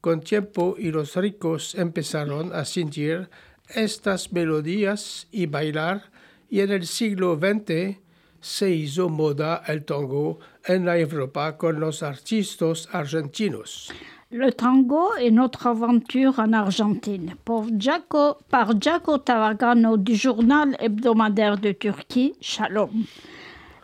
con 0.00 0.20
tiempo 0.20 0.74
y 0.78 0.90
los 0.90 1.16
ricos 1.16 1.74
empezaron 1.74 2.54
a 2.54 2.64
sentir 2.64 3.28
estas 3.68 4.32
melodías 4.32 5.28
y 5.30 5.46
bailar 5.46 6.10
y 6.48 6.60
en 6.60 6.72
el 6.72 6.86
siglo 6.86 7.38
XX 7.38 7.98
hizo 8.42 9.08
moda 9.08 9.62
el 9.66 9.84
tango 9.84 10.38
en 10.64 10.84
la 10.84 10.98
Europa 10.98 11.56
con 11.56 11.80
los 11.80 12.02
artistas 12.02 12.88
argentinos. 12.92 13.92
Le 14.32 14.52
tango 14.52 15.16
est 15.16 15.32
notre 15.32 15.66
aventure 15.66 16.38
en 16.38 16.52
Argentine. 16.52 17.34
Par 17.44 17.64
Giaco 18.78 19.18
Taragano 19.18 19.96
du 19.96 20.14
journal 20.14 20.76
hebdomadaire 20.78 21.58
de 21.58 21.72
Turquie, 21.72 22.34
Shalom. 22.40 22.90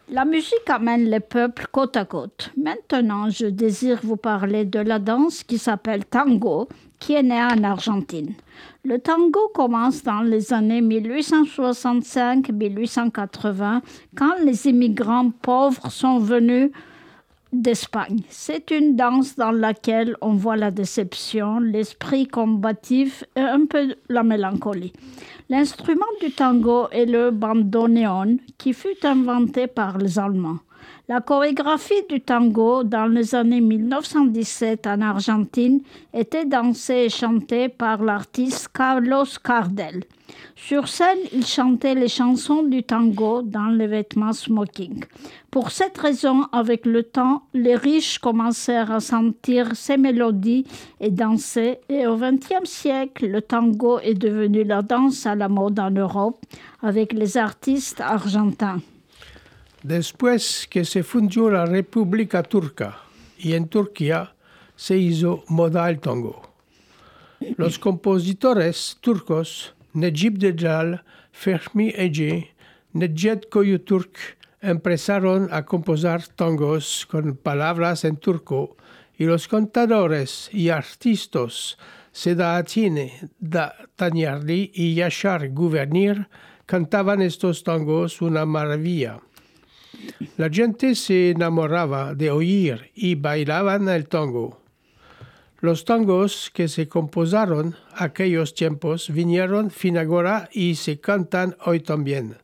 La 0.08 0.24
musique 0.24 0.68
amène 0.68 1.10
les 1.10 1.18
peuples 1.18 1.66
côte 1.72 1.96
à 1.96 2.04
côte. 2.04 2.52
Maintenant, 2.56 3.28
je 3.28 3.46
désire 3.46 3.98
vous 4.04 4.16
parler 4.16 4.64
de 4.64 4.78
la 4.78 5.00
danse 5.00 5.42
qui 5.42 5.58
s'appelle 5.58 6.04
tango, 6.04 6.68
qui 7.00 7.14
est 7.14 7.24
née 7.24 7.42
en 7.42 7.64
Argentine. 7.64 8.34
Le 8.88 9.00
tango 9.00 9.48
commence 9.52 10.04
dans 10.04 10.20
les 10.20 10.52
années 10.52 10.80
1865-1880, 10.80 13.80
quand 14.16 14.34
les 14.44 14.68
immigrants 14.68 15.32
pauvres 15.42 15.90
sont 15.90 16.20
venus 16.20 16.70
d'Espagne. 17.52 18.20
C'est 18.28 18.70
une 18.70 18.94
danse 18.94 19.34
dans 19.34 19.50
laquelle 19.50 20.14
on 20.20 20.34
voit 20.34 20.54
la 20.54 20.70
déception, 20.70 21.58
l'esprit 21.58 22.28
combatif 22.28 23.24
et 23.34 23.40
un 23.40 23.66
peu 23.66 23.96
la 24.08 24.22
mélancolie. 24.22 24.92
L'instrument 25.48 26.06
du 26.20 26.30
tango 26.30 26.86
est 26.92 27.06
le 27.06 27.32
bandoneon 27.32 28.36
qui 28.56 28.72
fut 28.72 29.04
inventé 29.04 29.66
par 29.66 29.98
les 29.98 30.20
Allemands. 30.20 30.60
La 31.08 31.20
chorégraphie 31.20 32.02
du 32.08 32.20
tango 32.20 32.82
dans 32.82 33.06
les 33.06 33.36
années 33.36 33.60
1917 33.60 34.88
en 34.88 35.00
Argentine 35.02 35.80
était 36.12 36.46
dansée 36.46 37.04
et 37.06 37.08
chantée 37.08 37.68
par 37.68 38.02
l'artiste 38.02 38.70
Carlos 38.74 39.24
Cardel. 39.44 40.02
Sur 40.56 40.88
scène, 40.88 41.20
il 41.32 41.46
chantait 41.46 41.94
les 41.94 42.08
chansons 42.08 42.64
du 42.64 42.82
tango 42.82 43.42
dans 43.42 43.68
les 43.68 43.86
vêtements 43.86 44.32
smoking. 44.32 45.04
Pour 45.48 45.70
cette 45.70 45.96
raison, 45.96 46.48
avec 46.50 46.84
le 46.84 47.04
temps, 47.04 47.44
les 47.54 47.76
riches 47.76 48.18
commencèrent 48.18 48.90
à 48.90 48.98
sentir 48.98 49.76
ces 49.76 49.98
mélodies 49.98 50.66
et 50.98 51.12
danser. 51.12 51.78
Et 51.88 52.08
au 52.08 52.16
XXe 52.16 52.68
siècle, 52.68 53.28
le 53.28 53.42
tango 53.42 54.00
est 54.00 54.14
devenu 54.14 54.64
la 54.64 54.82
danse 54.82 55.24
à 55.24 55.36
la 55.36 55.48
mode 55.48 55.78
en 55.78 55.90
Europe 55.92 56.40
avec 56.82 57.12
les 57.12 57.36
artistes 57.36 58.00
argentins. 58.00 58.80
Después 59.86 60.66
que 60.68 60.84
se 60.84 61.04
fundió 61.04 61.48
la 61.48 61.64
República 61.64 62.42
Turca 62.42 62.98
y 63.38 63.52
en 63.52 63.68
Turquía 63.68 64.34
se 64.74 64.96
hizo 64.96 65.44
moda 65.46 65.88
el 65.88 66.00
tango. 66.00 66.42
Los 67.56 67.78
compositores 67.78 68.98
turcos 69.00 69.76
Necip 69.92 70.38
Dejal, 70.38 71.04
Fehmi 71.30 71.94
Ece, 71.96 72.50
Necdet 72.94 73.48
Koyuturk 73.48 74.18
empezaron 74.60 75.48
a 75.52 75.64
composar 75.64 76.26
tangos 76.34 77.06
con 77.08 77.36
palabras 77.36 78.04
en 78.04 78.16
turco 78.16 78.76
y 79.16 79.24
los 79.26 79.46
cantadores 79.46 80.50
y 80.52 80.70
artistas 80.70 81.78
Sedaatine 82.10 83.30
da 83.38 83.72
Tanyarli 83.94 84.72
y 84.74 84.96
Yashar 84.96 85.48
Guvernir 85.50 86.26
cantaban 86.66 87.22
estos 87.22 87.62
tangos 87.62 88.20
una 88.20 88.44
maravilla. 88.44 89.20
La 90.36 90.50
gente 90.50 90.94
se 90.94 91.30
enamoraba 91.30 92.14
de 92.14 92.30
oír 92.30 92.90
y 92.94 93.14
bailaban 93.14 93.88
el 93.88 94.08
tango. 94.08 94.60
Los 95.60 95.84
tangos 95.84 96.50
que 96.52 96.68
se 96.68 96.86
composaron 96.86 97.76
aquellos 97.94 98.54
tiempos 98.54 99.08
vinieron 99.10 99.70
fin 99.70 99.96
agora 99.96 100.48
y 100.52 100.74
se 100.74 101.00
cantan 101.00 101.56
hoy 101.64 101.80
también, 101.80 102.36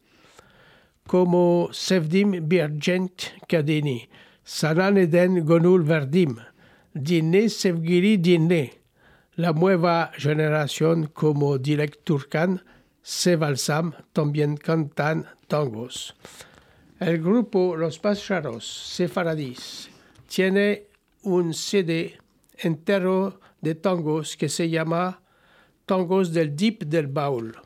como 1.07 1.69
Sevdim 1.73 2.49
Birgent 2.49 3.23
Kadeni, 3.47 4.09
Sananeden 4.43 5.45
Gonul 5.45 5.83
Verdim, 5.83 6.37
Dinle 6.95 7.51
Sevgiri 7.51 8.17
Dinle, 8.17 8.81
la 9.37 9.53
nueva 9.53 10.11
generación 10.17 11.11
como 11.13 11.59
Dilek 11.59 12.03
Turkan, 12.05 12.63
Sevalsam 13.03 13.93
también 14.13 14.57
cantan 14.57 15.27
tangos. 15.49 16.15
El 17.05 17.21
grupo 17.21 17.75
Los 17.75 17.99
Pájaros 17.99 18.65
Sefaradís 18.65 19.91
tiene 20.29 20.85
un 21.25 21.53
CD 21.53 22.17
entero 22.59 23.41
de 23.61 23.75
tangos 23.75 24.37
que 24.37 24.49
se 24.49 24.71
llama 24.71 25.21
tangos 25.85 26.33
del 26.33 26.55
Deep 26.55 26.85
del 26.85 27.09
Baul. 27.09 27.57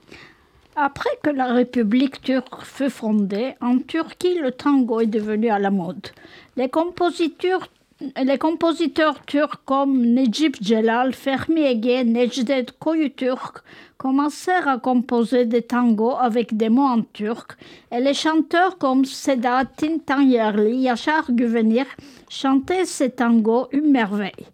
Après 0.74 1.18
que 1.22 1.34
la 1.34 1.52
République 1.52 2.22
turque 2.22 2.62
fut 2.62 2.88
fondée, 2.88 3.56
en 3.60 3.80
Turquie, 3.80 4.38
le 4.40 4.52
tango 4.52 5.00
est 5.02 5.06
devenu 5.06 5.50
à 5.50 5.58
la 5.58 5.70
mode. 5.70 6.08
Les 6.56 6.70
compositeurs, 6.70 7.68
les 8.00 8.38
compositeurs 8.38 9.24
turcs 9.24 9.64
comme 9.64 10.04
Necip 10.04 10.56
Celal, 10.62 11.14
Fermi 11.14 11.62
Ege, 11.62 12.04
Necdet 12.04 12.66
Koyuturk 12.78 13.62
commencèrent 13.96 14.68
à 14.68 14.78
composer 14.78 15.46
des 15.46 15.62
tangos 15.62 16.16
avec 16.16 16.56
des 16.56 16.68
mots 16.68 16.82
en 16.82 17.02
turc 17.02 17.56
et 17.90 18.00
les 18.00 18.12
chanteurs 18.12 18.76
comme 18.76 19.06
Sedatin 19.06 19.98
Tanyerli, 20.04 20.76
Yachar 20.76 21.32
Güvenir 21.32 21.86
chantaient 22.28 22.84
ces 22.84 23.10
tangos 23.10 23.68
une 23.72 23.90
merveille. 23.90 24.46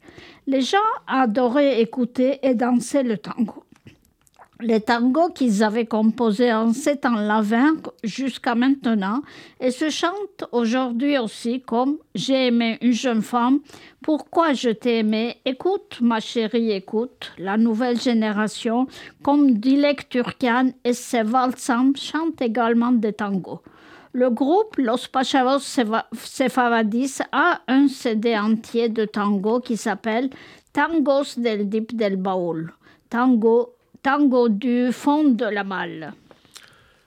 Les 0.46 0.60
gens 0.60 0.78
adoraient 1.08 1.80
écouter 1.80 2.38
et 2.42 2.54
danser 2.54 3.02
le 3.02 3.18
tango. 3.18 3.64
Les 4.64 4.80
tangos 4.80 5.30
qu'ils 5.30 5.64
avaient 5.64 5.86
composés 5.86 6.52
en 6.52 6.72
ces 6.72 6.96
temps-là 6.96 7.40
vinrent 7.42 7.92
jusqu'à 8.04 8.54
maintenant 8.54 9.22
et 9.58 9.72
se 9.72 9.90
chantent 9.90 10.44
aujourd'hui 10.52 11.18
aussi 11.18 11.60
comme 11.62 11.98
J'ai 12.14 12.46
aimé 12.46 12.78
une 12.80 12.92
jeune 12.92 13.22
femme, 13.22 13.58
Pourquoi 14.02 14.52
je 14.52 14.70
t'ai 14.70 14.98
aimé, 15.00 15.36
Écoute 15.44 15.98
ma 16.00 16.20
chérie, 16.20 16.70
écoute. 16.70 17.32
La 17.38 17.56
nouvelle 17.56 18.00
génération, 18.00 18.86
comme 19.24 19.54
Dilek 19.58 20.08
Turkan 20.08 20.70
et 20.84 20.92
Seval 20.94 21.54
Sam, 21.56 21.96
chantent 21.96 22.40
également 22.40 22.92
des 22.92 23.12
tangos. 23.14 23.62
Le 24.12 24.30
groupe 24.30 24.76
Los 24.76 25.08
Pacharos 25.10 25.58
Seva- 25.58 26.06
Sefaradis 26.12 27.18
a 27.32 27.62
un 27.66 27.88
CD 27.88 28.36
entier 28.38 28.88
de 28.88 29.06
tango 29.06 29.58
qui 29.58 29.76
s'appelle 29.76 30.30
Tangos 30.72 31.34
del 31.36 31.68
Dip 31.68 31.96
del 31.96 32.16
Baúl. 32.16 32.72
Tango, 33.10 33.74
tango 34.02 34.48
du 34.48 34.92
fond 34.92 35.36
de 35.38 35.50
la 35.52 35.62
malle. 35.62 36.12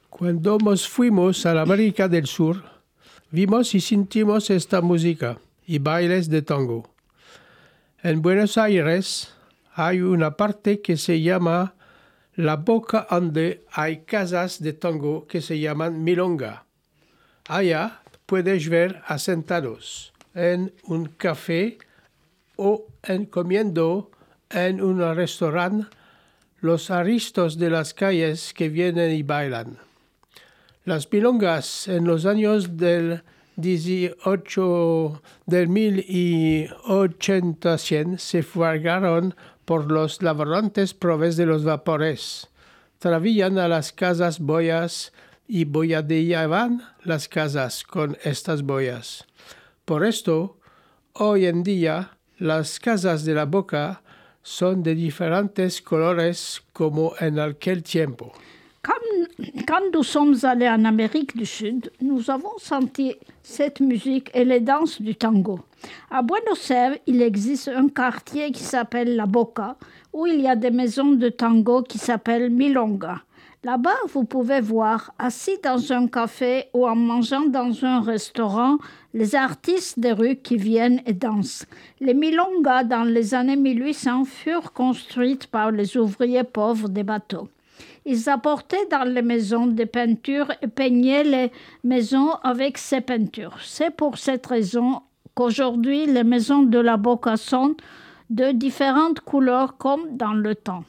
Cuando 0.10 0.58
nos 0.58 0.88
fuimos 0.88 1.46
a 1.46 1.62
América 1.62 2.08
del 2.08 2.26
Sur, 2.26 2.64
vimos 3.32 3.76
y 3.76 3.82
sentimos 3.82 4.50
esta 4.50 4.80
música 4.80 5.38
y 5.68 5.80
bailes 5.80 6.30
de 6.30 6.42
tango. 6.42 6.90
En 8.02 8.22
Buenos 8.22 8.58
Aires 8.58 9.34
hay 9.74 10.00
una 10.00 10.38
parte 10.38 10.80
que 10.80 10.96
se 10.96 11.22
llama 11.22 11.74
La 12.36 12.56
Boca 12.56 13.08
donde 13.10 13.66
hay 13.74 14.04
casas 14.06 14.62
de 14.62 14.72
tango 14.72 15.28
que 15.28 15.42
se 15.42 15.60
llaman 15.60 16.02
milonga. 16.02 16.64
Allá 17.50 18.00
puedes 18.26 18.70
ver 18.70 19.02
asentados 19.06 20.14
en 20.34 20.74
un 20.84 21.08
café 21.08 21.78
o 22.56 22.86
en 23.04 23.26
comiendo 23.26 24.12
en 24.50 24.82
un 24.82 25.00
restaurante 25.14 25.88
los 26.66 26.90
aristos 26.90 27.58
de 27.58 27.70
las 27.70 27.94
calles 27.94 28.54
que 28.54 28.70
vienen 28.70 29.12
y 29.12 29.24
bailan. 29.24 29.78
Las 30.84 31.12
milongas 31.12 31.88
en 31.88 32.06
los 32.06 32.26
años 32.26 32.78
del 32.78 33.24
18 33.56 35.22
del 35.46 35.70
1080 35.70 37.78
100 37.78 38.20
se 38.20 38.44
fugaron 38.44 39.36
por 39.64 39.90
los 39.92 40.22
laborantes 40.22 40.94
proves 40.94 41.38
de 41.38 41.46
los 41.46 41.64
vapores. 41.64 42.50
Travían 43.00 43.58
a 43.60 43.68
las 43.68 43.92
casas 43.94 44.40
boyas 44.40 45.14
y 45.48 45.66
boyadeaban 45.66 46.82
las 47.04 47.30
casas 47.30 47.84
con 47.84 48.18
estas 48.24 48.64
boyas. 48.64 49.26
Por 49.86 50.04
esto, 50.04 50.58
hoy 51.14 51.46
en 51.46 51.62
día, 51.64 52.18
las 52.38 52.80
casas 52.80 53.24
de 53.24 53.36
la 53.36 53.46
boca 53.46 54.02
son 54.46 54.84
de 54.84 54.94
diferentes 54.94 55.82
colores 55.82 56.62
como 56.72 57.14
en 57.20 57.40
aquel 57.40 57.82
tiempo. 57.82 58.32
Quand, 58.84 59.82
nous 59.92 60.04
sommes 60.04 60.36
allés 60.44 60.70
en 60.70 60.86
Amérique 60.86 61.36
du 61.36 61.48
Sud, 61.48 61.92
nous 62.00 62.30
avons 62.30 62.56
senti 62.60 63.16
cette 63.42 63.80
musique 63.80 64.30
et 64.36 64.46
les 64.46 64.60
danses 64.60 65.02
du 65.02 65.16
tango. 65.16 65.60
À 66.12 66.22
Buenos 66.22 66.70
Aires, 66.70 66.96
il 67.08 67.24
existe 67.24 67.70
un 67.70 67.90
quartier 67.90 68.52
qui 68.52 68.62
s'appelle 68.62 69.16
La 69.16 69.26
Boca, 69.26 69.78
où 70.14 70.28
il 70.28 70.42
y 70.42 70.48
a 70.48 70.56
des 70.56 70.70
maisons 70.70 71.14
de 71.14 71.30
tango 71.30 71.82
qui 71.82 71.98
s'appellent 71.98 72.52
Milonga. 72.52 73.24
Là-bas, 73.64 73.98
vous 74.14 74.26
pouvez 74.26 74.62
voir, 74.62 75.12
assis 75.18 75.58
dans 75.64 75.92
un 75.92 76.08
café 76.08 76.66
ou 76.72 76.88
en 76.88 76.96
mangeant 76.96 77.48
dans 77.48 77.84
un 77.84 78.02
restaurant, 78.02 78.78
les 79.16 79.34
artistes 79.34 79.98
des 79.98 80.12
rues 80.12 80.36
qui 80.36 80.58
viennent 80.58 81.02
et 81.06 81.14
dansent. 81.14 81.66
Les 82.02 82.14
milongas, 82.14 82.84
dans 82.84 83.06
les 83.06 83.34
années 83.34 83.56
1800, 83.56 84.26
furent 84.26 84.74
construites 84.74 85.48
par 85.48 85.72
les 85.72 85.96
ouvriers 85.96 86.44
pauvres 86.44 86.90
des 86.90 87.04
bateaux. 87.04 87.48
Ils 88.06 88.30
apportaient 88.30 88.86
dans 88.92 89.08
les 89.08 89.22
maisons 89.22 89.68
des 89.68 89.86
peintures 89.86 90.52
et 90.62 90.68
peignaient 90.68 91.24
les 91.24 91.52
maisons 91.86 92.32
avec 92.44 92.78
ces 92.78 93.00
peintures. 93.00 93.58
C'est 93.64 93.96
pour 93.96 94.18
cette 94.18 94.46
raison 94.48 95.02
qu'aujourd'hui 95.34 96.06
les 96.08 96.26
maisons 96.26 96.64
de 96.64 96.80
la 96.80 96.98
Boca 96.98 97.38
sont 97.38 97.78
de 98.30 98.52
différentes 98.52 99.22
couleurs 99.22 99.78
comme 99.78 100.18
dans 100.18 100.34
le 100.34 100.56
temps. 100.56 100.84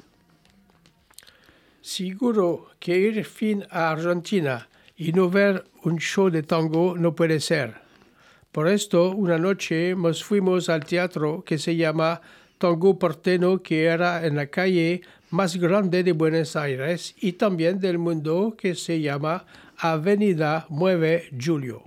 Seguro 1.80 2.66
que 2.80 2.90
ir 2.90 3.24
fin 3.24 3.60
a 3.70 3.90
Argentina 3.90 4.66
y 4.98 5.12
no 5.12 5.30
show 6.00 6.28
de 6.28 6.40
tango 6.40 6.96
no 6.98 7.14
puede 7.14 7.38
ser. 7.38 7.85
Por 8.56 8.68
esto, 8.68 9.10
una 9.10 9.36
noche 9.36 9.94
nos 9.94 10.24
fuimos 10.24 10.70
al 10.70 10.82
teatro 10.82 11.44
que 11.44 11.58
se 11.58 11.76
llama 11.76 12.22
Tango 12.56 12.98
Porteño, 12.98 13.62
que 13.62 13.84
era 13.84 14.24
en 14.24 14.34
la 14.34 14.46
calle 14.46 15.02
más 15.28 15.58
grande 15.58 16.02
de 16.02 16.12
Buenos 16.12 16.56
Aires 16.56 17.14
y 17.20 17.32
también 17.32 17.78
del 17.78 17.98
mundo, 17.98 18.54
que 18.56 18.74
se 18.74 19.02
llama 19.02 19.44
Avenida 19.76 20.66
9 20.70 21.32
Julio. 21.38 21.82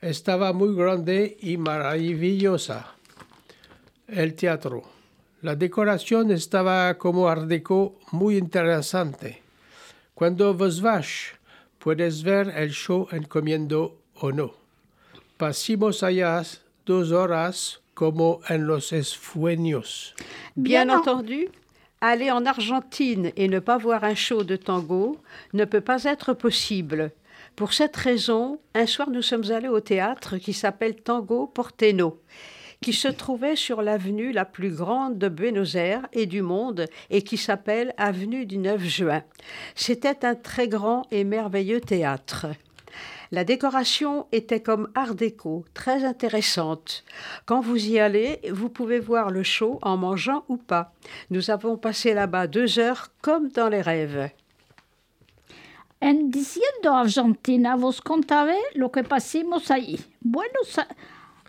Estaba 0.00 0.52
muy 0.52 0.76
grande 0.76 1.36
y 1.40 1.56
maravillosa 1.56 2.94
el 4.06 4.34
teatro. 4.34 4.84
La 5.42 5.56
decoración 5.56 6.30
estaba 6.30 6.96
como 6.98 7.28
art 7.28 7.48
déco 7.48 7.98
muy 8.12 8.36
interesante. 8.36 9.42
Cuando 10.14 10.54
vos 10.54 10.80
vas, 10.80 11.32
puedes 11.80 12.22
ver 12.22 12.52
el 12.56 12.70
show 12.70 13.08
en 13.10 13.24
comiendo 13.24 13.98
o 14.14 14.30
no. 14.30 14.63
Allá 15.38 16.42
dos 16.86 17.12
horas 17.12 17.80
como 17.94 18.40
en 18.48 18.66
los 18.66 18.92
esfueños. 18.92 20.14
Bien, 20.56 20.90
en- 20.90 20.98
entendu, 20.98 21.48
aller 22.00 22.30
en 22.32 22.44
Argentine 22.46 23.32
et 23.36 23.48
ne 23.48 23.60
pas 23.60 23.78
voir 23.78 24.04
un 24.04 24.14
show 24.14 24.42
de 24.44 24.56
tango 24.56 25.18
ne 25.52 25.64
peut 25.64 25.80
pas 25.80 26.04
être 26.04 26.34
possible. 26.34 27.12
Pour 27.56 27.72
cette 27.72 27.96
raison, 27.96 28.58
un 28.74 28.86
soir 28.86 29.10
nous 29.10 29.22
sommes 29.22 29.50
allés 29.50 29.68
au 29.68 29.80
théâtre 29.80 30.38
qui 30.38 30.52
s'appelle 30.52 30.96
Tango 30.96 31.46
Porteño, 31.46 32.20
qui 32.80 32.92
se 32.92 33.08
trouvait 33.08 33.56
sur 33.56 33.80
l'avenue 33.80 34.32
la 34.32 34.44
plus 34.44 34.70
grande 34.74 35.18
de 35.18 35.28
Buenos 35.28 35.74
Aires 35.76 36.06
et 36.12 36.26
du 36.26 36.42
monde 36.42 36.86
et 37.10 37.22
qui 37.22 37.36
s'appelle 37.36 37.94
Avenue 37.96 38.44
du 38.44 38.58
9 38.58 38.82
juin. 38.82 39.22
C'était 39.76 40.24
un 40.26 40.34
très 40.34 40.66
grand 40.68 41.06
et 41.12 41.22
merveilleux 41.24 41.80
théâtre. 41.80 42.46
La 43.30 43.44
décoration 43.44 44.26
était 44.32 44.60
comme 44.60 44.90
art 44.94 45.14
déco, 45.14 45.64
très 45.74 46.04
intéressante. 46.04 47.04
Quand 47.46 47.60
vous 47.60 47.88
y 47.88 47.98
allez, 47.98 48.40
vous 48.52 48.68
pouvez 48.68 49.00
voir 49.00 49.30
le 49.30 49.42
show 49.42 49.78
en 49.82 49.96
mangeant 49.96 50.44
ou 50.48 50.56
pas. 50.56 50.92
Nous 51.30 51.50
avons 51.50 51.76
passé 51.76 52.14
là-bas 52.14 52.46
deux 52.46 52.78
heures 52.78 53.08
comme 53.22 53.48
dans 53.48 53.68
les 53.68 53.82
rêves. 53.82 54.30
En 56.02 56.28
diciendo 56.28 56.92
Argentina, 56.92 57.76
vos 57.76 58.00
contaré 58.00 58.58
lo 58.74 58.90
que 58.90 59.00
pasamos 59.00 59.70
allí. 59.70 59.98
Buenos 60.22 60.78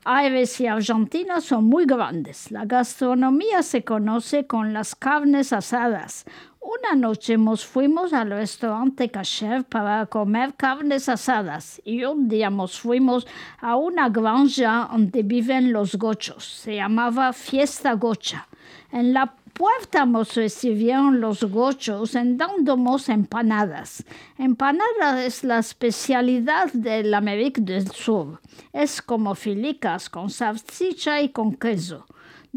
Aires 0.06 0.62
y 0.62 0.68
Argentina 0.68 1.42
son 1.42 1.64
muy 1.64 1.86
grandes. 1.86 2.52
La 2.52 2.66
gastronomía 2.66 3.64
se 3.64 3.84
conoce 3.84 4.46
con 4.46 4.72
las 4.72 4.96
carnes 4.96 5.52
asadas. 5.52 6.26
Una 6.66 6.96
noche 6.96 7.38
nos 7.38 7.64
fuimos 7.64 8.12
al 8.12 8.32
restaurante 8.32 9.12
Cacher 9.12 9.66
para 9.66 10.08
comer 10.08 10.56
carnes 10.56 11.08
asadas 11.08 11.80
y 11.86 12.04
un 12.06 12.28
día 12.28 12.50
nos 12.50 12.80
fuimos 12.80 13.28
a 13.60 13.76
una 13.76 14.10
granja 14.10 14.90
donde 14.92 15.22
viven 15.22 15.72
los 15.72 15.96
gochos. 15.96 16.44
Se 16.44 16.78
llamaba 16.78 17.34
Fiesta 17.34 17.94
Gocha. 17.94 18.48
En 18.92 19.14
la 19.14 19.36
puerta 19.54 20.08
nos 20.08 20.34
recibieron 20.34 21.22
los 21.22 21.44
gochos 21.44 22.16
en 22.16 22.36
dándonos 22.36 23.10
empanadas. 23.10 24.04
Empanada 24.40 25.24
es 25.24 25.44
la 25.44 25.60
especialidad 25.60 26.74
de 26.74 27.04
la 27.04 27.18
América 27.18 27.62
del 27.62 27.92
Sur. 27.92 28.42
Es 28.74 29.04
como 29.04 29.36
filicas 29.36 30.10
con 30.10 30.32
salchicha 30.32 31.22
y 31.22 31.30
con 31.30 31.54
queso. 31.54 32.08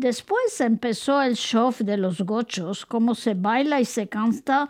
Después 0.00 0.60
empezó 0.60 1.20
el 1.20 1.34
show 1.34 1.74
de 1.76 1.96
los 1.96 2.20
gochos, 2.20 2.86
cómo 2.86 3.16
se 3.16 3.34
baila 3.34 3.80
y 3.80 3.84
se 3.84 4.08
canta 4.08 4.68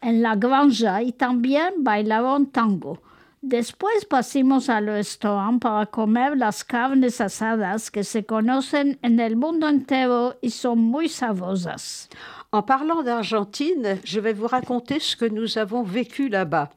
en 0.00 0.22
la 0.22 0.34
granja 0.34 1.02
y 1.02 1.12
también 1.12 1.84
bailaron 1.84 2.46
tango. 2.46 3.02
Después 3.42 4.06
pasamos 4.06 4.70
al 4.70 4.86
restaurante 4.86 5.64
para 5.64 5.84
comer 5.84 6.38
las 6.38 6.64
carnes 6.64 7.20
asadas 7.20 7.90
que 7.90 8.02
se 8.02 8.24
conocen 8.24 8.98
en 9.02 9.20
el 9.20 9.36
mundo 9.36 9.68
entero 9.68 10.38
y 10.40 10.48
son 10.48 10.78
muy 10.78 11.10
sabrosas. 11.10 12.08
En 12.54 12.60
parlant 12.60 13.02
d'Argentine, 13.02 13.98
je 14.04 14.20
vais 14.20 14.34
vous 14.34 14.46
raconter 14.46 15.00
ce 15.00 15.16
que 15.16 15.24
nous 15.24 15.56
avons 15.56 15.82
vécu 15.82 16.28
là-bas. 16.28 16.68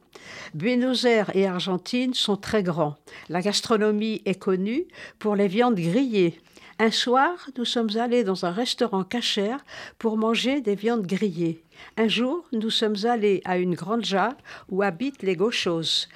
Buenos 0.54 1.04
Aires 1.04 1.30
et 1.36 1.46
Argentine 1.46 2.14
sont 2.14 2.38
très 2.38 2.62
grands. 2.62 2.96
La 3.28 3.42
gastronomie 3.42 4.22
est 4.24 4.40
connue 4.40 4.86
pour 5.18 5.36
les 5.36 5.48
viandes 5.48 5.74
grillées. 5.74 6.40
Un 6.78 6.90
soir, 6.90 7.50
nous 7.58 7.66
sommes 7.66 7.94
allés 7.98 8.24
dans 8.24 8.46
un 8.46 8.52
restaurant 8.52 9.04
cachère 9.04 9.66
pour 9.98 10.16
manger 10.16 10.62
des 10.62 10.76
viandes 10.76 11.06
grillées. 11.06 11.62
Un 11.98 12.08
jour, 12.08 12.46
nous 12.52 12.70
sommes 12.70 13.04
allés 13.04 13.42
à 13.44 13.58
une 13.58 13.74
granja 13.74 14.30
où 14.70 14.80
habitent 14.80 15.22
les 15.22 15.36
gauchos, 15.36 16.06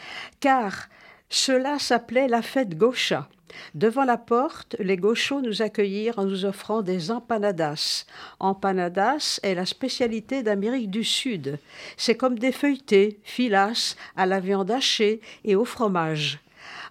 car 0.41 0.89
cela 1.31 1.79
s'appelait 1.79 2.29
la 2.29 2.43
fête 2.43 2.77
gaucha. 2.77 3.29
Devant 3.75 4.05
la 4.05 4.17
porte, 4.17 4.77
les 4.79 4.97
gauchos 4.97 5.41
nous 5.41 5.63
accueillirent 5.63 6.19
en 6.19 6.25
nous 6.25 6.45
offrant 6.45 6.83
des 6.83 7.11
empanadas. 7.11 8.05
Empanadas 8.41 9.41
est 9.43 9.55
la 9.55 9.67
spécialité 9.67 10.43
d'Amérique 10.43 10.91
du 10.91 11.05
Sud. 11.05 11.59
C'est 11.97 12.17
comme 12.17 12.39
des 12.39 12.53
feuilletés, 12.53 13.19
filas, 13.23 13.97
à 14.17 14.27
la 14.27 14.41
viande 14.41 14.71
hachée 14.71 15.21
et 15.45 15.57
au 15.57 15.65
fromage. 15.65 16.41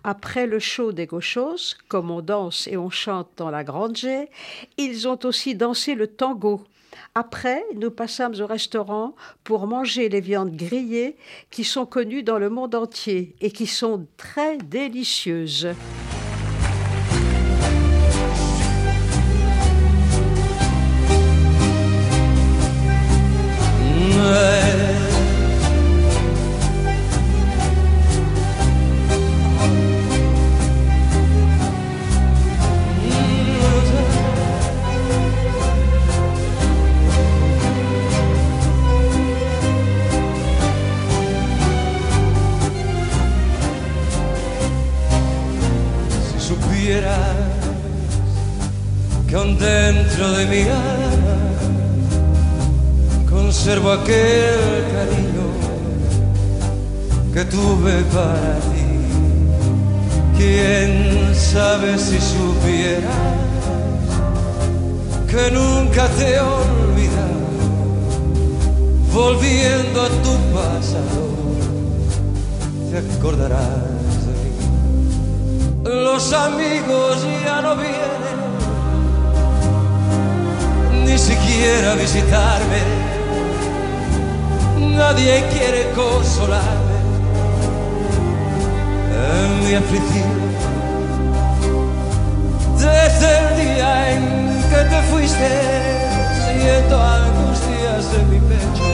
Après 0.03 0.47
le 0.47 0.59
show 0.59 0.93
des 0.93 1.05
gauchos, 1.05 1.75
comme 1.89 2.09
on 2.09 2.21
danse 2.21 2.67
et 2.67 2.77
on 2.77 2.89
chante 2.89 3.29
dans 3.35 3.49
la 3.49 3.65
grande 3.65 3.97
jet, 3.97 4.29
ils 4.77 5.07
ont 5.07 5.19
aussi 5.25 5.55
dansé 5.55 5.95
le 5.95 6.07
tango. 6.07 6.63
Après, 7.15 7.63
nous 7.75 7.91
passâmes 7.91 8.35
au 8.39 8.45
restaurant 8.45 9.15
pour 9.43 9.67
manger 9.67 10.09
les 10.09 10.21
viandes 10.21 10.55
grillées 10.55 11.17
qui 11.49 11.63
sont 11.63 11.85
connues 11.85 12.23
dans 12.23 12.39
le 12.39 12.49
monde 12.49 12.75
entier 12.75 13.35
et 13.41 13.51
qui 13.51 13.67
sont 13.67 14.05
très 14.17 14.57
délicieuses. 14.57 15.69
Aún 49.39 49.57
dentro 49.57 50.31
de 50.31 50.45
mi 50.45 50.61
alma 50.63 51.35
conservo 53.29 53.91
aquel 53.91 54.83
cariño 54.93 55.47
que 57.33 57.45
tuve 57.45 57.95
para 58.15 58.55
ti. 58.71 58.87
Quién 60.37 61.35
sabe 61.35 61.97
si 61.97 62.19
supieras 62.19 63.37
que 65.29 65.51
nunca 65.51 66.07
te 66.17 66.35
he 66.35 66.39
olvidado, 66.39 67.49
volviendo 69.13 70.01
a 70.01 70.09
tu 70.25 70.33
pasado, 70.55 71.21
te 72.89 72.97
acordarás 72.97 74.11
de 74.25 74.33
mí. 74.41 76.03
Los 76.03 76.33
amigos 76.33 77.25
ya 77.45 77.61
no 77.61 77.75
vienen 77.75 78.18
siquiera 81.29 81.93
visitarme. 81.95 82.81
Nadie 84.99 85.43
quiere 85.53 85.81
consolarme 85.91 86.97
en 89.27 89.49
mi 89.63 89.73
aflicción. 89.81 90.39
Desde 92.77 93.29
el 93.39 93.47
día 93.61 93.91
en 94.13 94.23
que 94.71 94.81
te 94.91 94.99
fuiste, 95.11 95.51
siento 96.45 96.95
angustias 97.19 98.05
en 98.17 98.25
mi 98.31 98.39
pecho. 98.51 98.89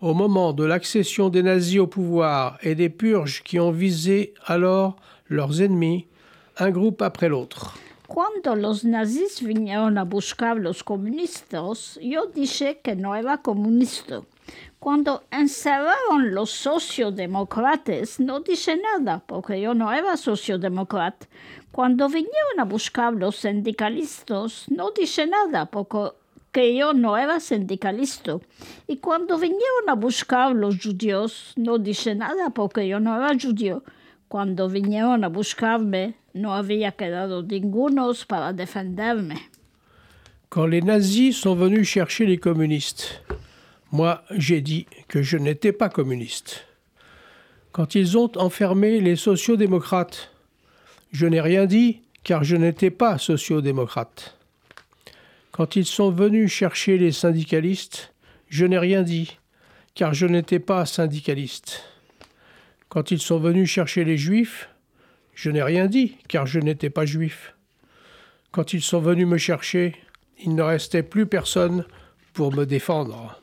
Au 0.00 0.14
moment 0.14 0.52
de 0.52 0.62
l'accession 0.62 1.30
des 1.30 1.42
nazis 1.42 1.80
au 1.80 1.88
pouvoir 1.88 2.58
et 2.62 2.76
des 2.76 2.90
purges 2.90 3.42
qui 3.42 3.58
ont 3.58 3.72
visé 3.72 4.34
alors 4.46 4.94
leurs 5.28 5.60
ennemis, 5.60 6.06
un 6.58 6.70
groupe 6.70 7.02
après 7.02 7.28
l'autre. 7.28 7.76
Cuando 8.06 8.54
los 8.54 8.84
nazis 8.84 9.42
vinieron 9.42 9.96
a 9.96 10.04
buscar 10.04 10.54
los 10.54 10.84
comunistas, 10.84 11.98
yo 12.00 12.26
dije 12.32 12.78
que 12.84 12.94
no 12.94 13.16
era 13.16 13.38
comunista. 13.38 14.22
Cuando 14.82 15.22
encerraron 15.30 16.34
los 16.34 16.50
sociodemócratas, 16.50 18.18
no 18.18 18.40
dije 18.40 18.76
nada, 18.76 19.22
porque 19.24 19.60
yo 19.60 19.74
no 19.74 19.92
era 19.92 20.16
sociodemócrata. 20.16 21.28
Cuando 21.70 22.08
vinieron 22.08 22.58
a 22.58 22.64
buscar 22.64 23.12
los 23.12 23.36
sindicalistas, 23.36 24.66
no 24.68 24.90
dije 24.90 25.28
nada, 25.28 25.66
porque 25.66 26.74
yo 26.76 26.94
no 26.94 27.16
era 27.16 27.38
sindicalista. 27.38 28.40
Y 28.88 28.96
cuando 28.96 29.38
vinieron 29.38 29.88
a 29.88 29.94
buscar 29.94 30.52
los 30.52 30.82
judíos, 30.82 31.52
no 31.54 31.78
dije 31.78 32.16
nada, 32.16 32.50
porque 32.50 32.88
yo 32.88 32.98
no 32.98 33.14
era 33.14 33.38
judío. 33.40 33.84
Cuando 34.26 34.68
vinieron 34.68 35.22
a 35.22 35.28
buscarme, 35.28 36.16
no 36.32 36.54
había 36.54 36.90
quedado 36.90 37.44
ningunos 37.44 38.26
para 38.26 38.52
defenderme. 38.52 39.48
Quand 40.48 40.66
les 40.66 40.82
nazis 40.84 41.36
sont 41.36 41.56
venus 41.56 41.88
chercher 41.88 42.26
les 42.26 42.40
communistes, 42.40 43.22
moi 43.92 44.24
j'ai 44.30 44.60
dit 44.60 44.86
que 45.08 45.22
je 45.22 45.36
n'étais 45.36 45.72
pas 45.72 45.88
communiste. 45.88 46.66
Quand 47.72 47.94
ils 47.94 48.18
ont 48.18 48.30
enfermé 48.36 49.00
les 49.00 49.16
sociodémocrates, 49.16 50.30
je 51.12 51.26
n'ai 51.26 51.40
rien 51.40 51.66
dit 51.66 52.00
car 52.24 52.42
je 52.44 52.56
n'étais 52.56 52.90
pas 52.90 53.18
sociodémocrate. 53.18 54.36
Quand 55.52 55.76
ils 55.76 55.86
sont 55.86 56.10
venus 56.10 56.50
chercher 56.50 56.96
les 56.96 57.12
syndicalistes, 57.12 58.12
je 58.48 58.64
n'ai 58.64 58.78
rien 58.78 59.02
dit 59.02 59.38
car 59.94 60.14
je 60.14 60.26
n'étais 60.26 60.58
pas 60.58 60.86
syndicaliste. 60.86 61.82
Quand 62.88 63.10
ils 63.10 63.20
sont 63.20 63.38
venus 63.38 63.70
chercher 63.70 64.04
les 64.04 64.16
juifs, 64.16 64.68
je 65.34 65.50
n'ai 65.50 65.62
rien 65.62 65.86
dit 65.86 66.16
car 66.28 66.46
je 66.46 66.60
n'étais 66.60 66.90
pas 66.90 67.04
juif. 67.04 67.54
Quand 68.50 68.72
ils 68.72 68.82
sont 68.82 69.00
venus 69.00 69.26
me 69.26 69.38
chercher, 69.38 69.96
il 70.38 70.54
ne 70.54 70.62
restait 70.62 71.02
plus 71.02 71.26
personne 71.26 71.84
pour 72.32 72.54
me 72.54 72.64
défendre. 72.64 73.41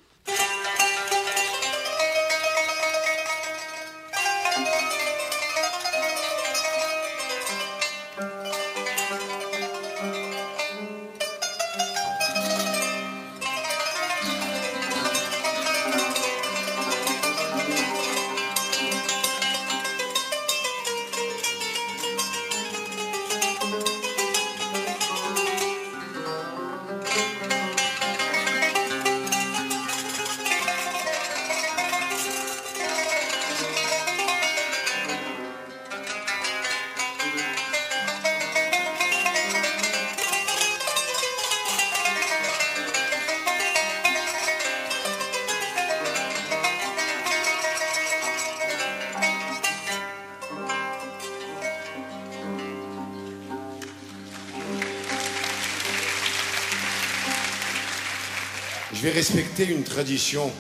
Vais 59.10 59.16
respecter 59.16 59.66
une 59.66 59.84
tradition. 59.84 60.52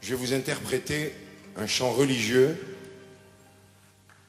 Je 0.00 0.10
vais 0.10 0.16
vous 0.16 0.32
interpréter 0.34 1.14
un 1.56 1.66
chant 1.66 1.92
religieux 1.92 2.58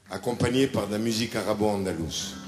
accompagné 0.10 0.68
par 0.68 0.88
de 0.88 0.94
la 0.94 1.00
musique 1.00 1.36
arabo-andalouse. 1.36 2.43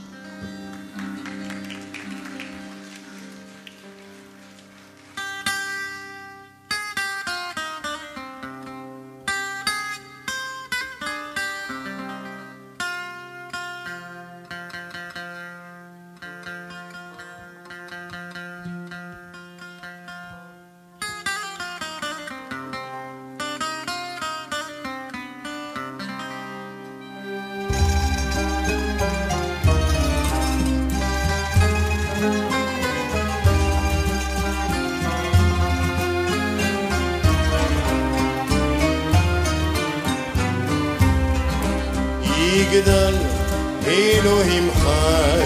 אלוהים 43.86 44.70
חי 44.82 45.44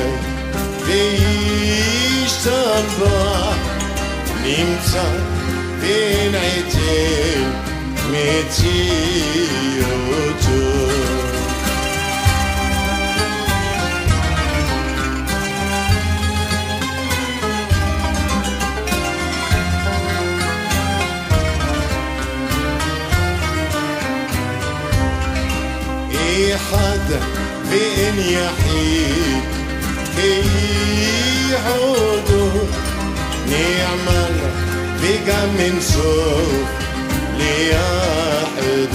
וישתבח 2.17 2.55
נמצא 4.43 5.05
בין 5.81 6.35
עתי 6.35 7.45
מציאותו 8.11 9.05
אחד 26.55 27.38
بإن 27.72 28.18
يحييك 28.20 29.44
كي 30.16 30.42
يعودوا 31.52 32.64
نعمة 33.50 34.30
بقى 35.02 35.42
منسوخ 35.48 36.68
ليحدوك 37.40 38.88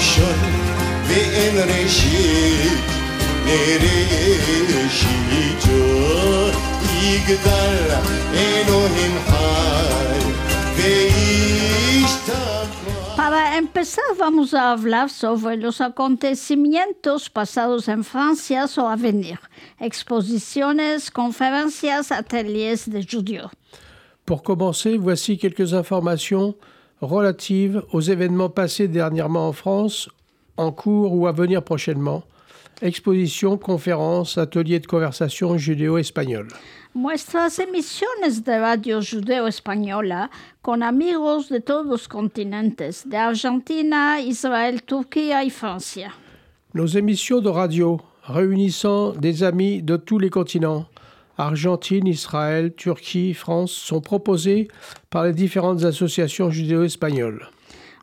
شد 0.00 0.40
به 1.08 1.14
این 1.14 1.58
رشید 1.58 2.80
내리시죠 3.46 5.10
이그달 7.04 7.48
에노힘 8.34 8.98
하이 9.28 10.20
베이스타 10.76 12.30
Para 13.16 13.58
empezar, 13.58 14.04
vamos 14.18 14.54
a 14.54 14.72
hablar 14.72 15.10
sobre 15.10 15.56
los 15.56 15.82
acontecimientos 15.82 17.28
pasados 17.28 17.86
en 17.88 18.02
Francia 18.02 18.64
o 18.78 18.88
a 18.88 18.96
venir, 18.96 19.38
exposiciones, 19.78 21.10
conferencias, 21.10 22.10
ateliers 22.10 22.88
de 22.88 23.02
judíos. 23.04 23.50
Pour 24.24 24.42
commencer, 24.42 24.96
voici 24.96 25.36
quelques 25.36 25.72
informations 25.74 26.54
relatives 27.00 27.82
aux 27.92 28.00
événements 28.00 28.50
passés 28.50 28.88
dernièrement 28.88 29.48
en 29.48 29.52
France, 29.52 30.08
en 30.56 30.72
cours 30.72 31.14
ou 31.14 31.26
à 31.26 31.32
venir 31.32 31.62
prochainement. 31.62 32.22
Expositions, 32.82 33.58
conférences, 33.58 34.38
ateliers 34.38 34.80
de 34.80 34.86
conversation 34.86 35.58
judéo-espagnol. 35.58 36.48
Nuestras 36.94 37.58
emisiones 37.58 38.42
de 38.42 38.58
radio 38.58 39.00
judeo 39.00 39.46
española 39.46 40.30
con 40.62 40.82
amigos 40.82 41.48
de 41.50 41.60
todos 41.60 41.86
los 41.86 42.08
continentes, 42.08 43.06
de 43.06 43.16
Argentina, 43.16 44.20
Israël, 44.20 44.82
Turquía 44.82 45.44
y 45.44 45.50
Francia. 45.50 46.12
Nos 46.74 46.96
émissions 46.96 47.40
de 47.40 47.50
radio 47.50 48.00
réunissant 48.24 49.12
des 49.12 49.42
amis 49.42 49.82
de 49.82 49.96
tous 49.96 50.18
les 50.18 50.30
continents, 50.30 50.86
Argentine, 51.40 52.06
Israël, 52.06 52.74
Turquie, 52.74 53.32
France, 53.32 53.72
sont 53.72 54.02
proposées 54.02 54.68
par 55.08 55.24
les 55.24 55.32
différentes 55.32 55.84
associations 55.84 56.50
judéo-espagnoles. 56.50 57.48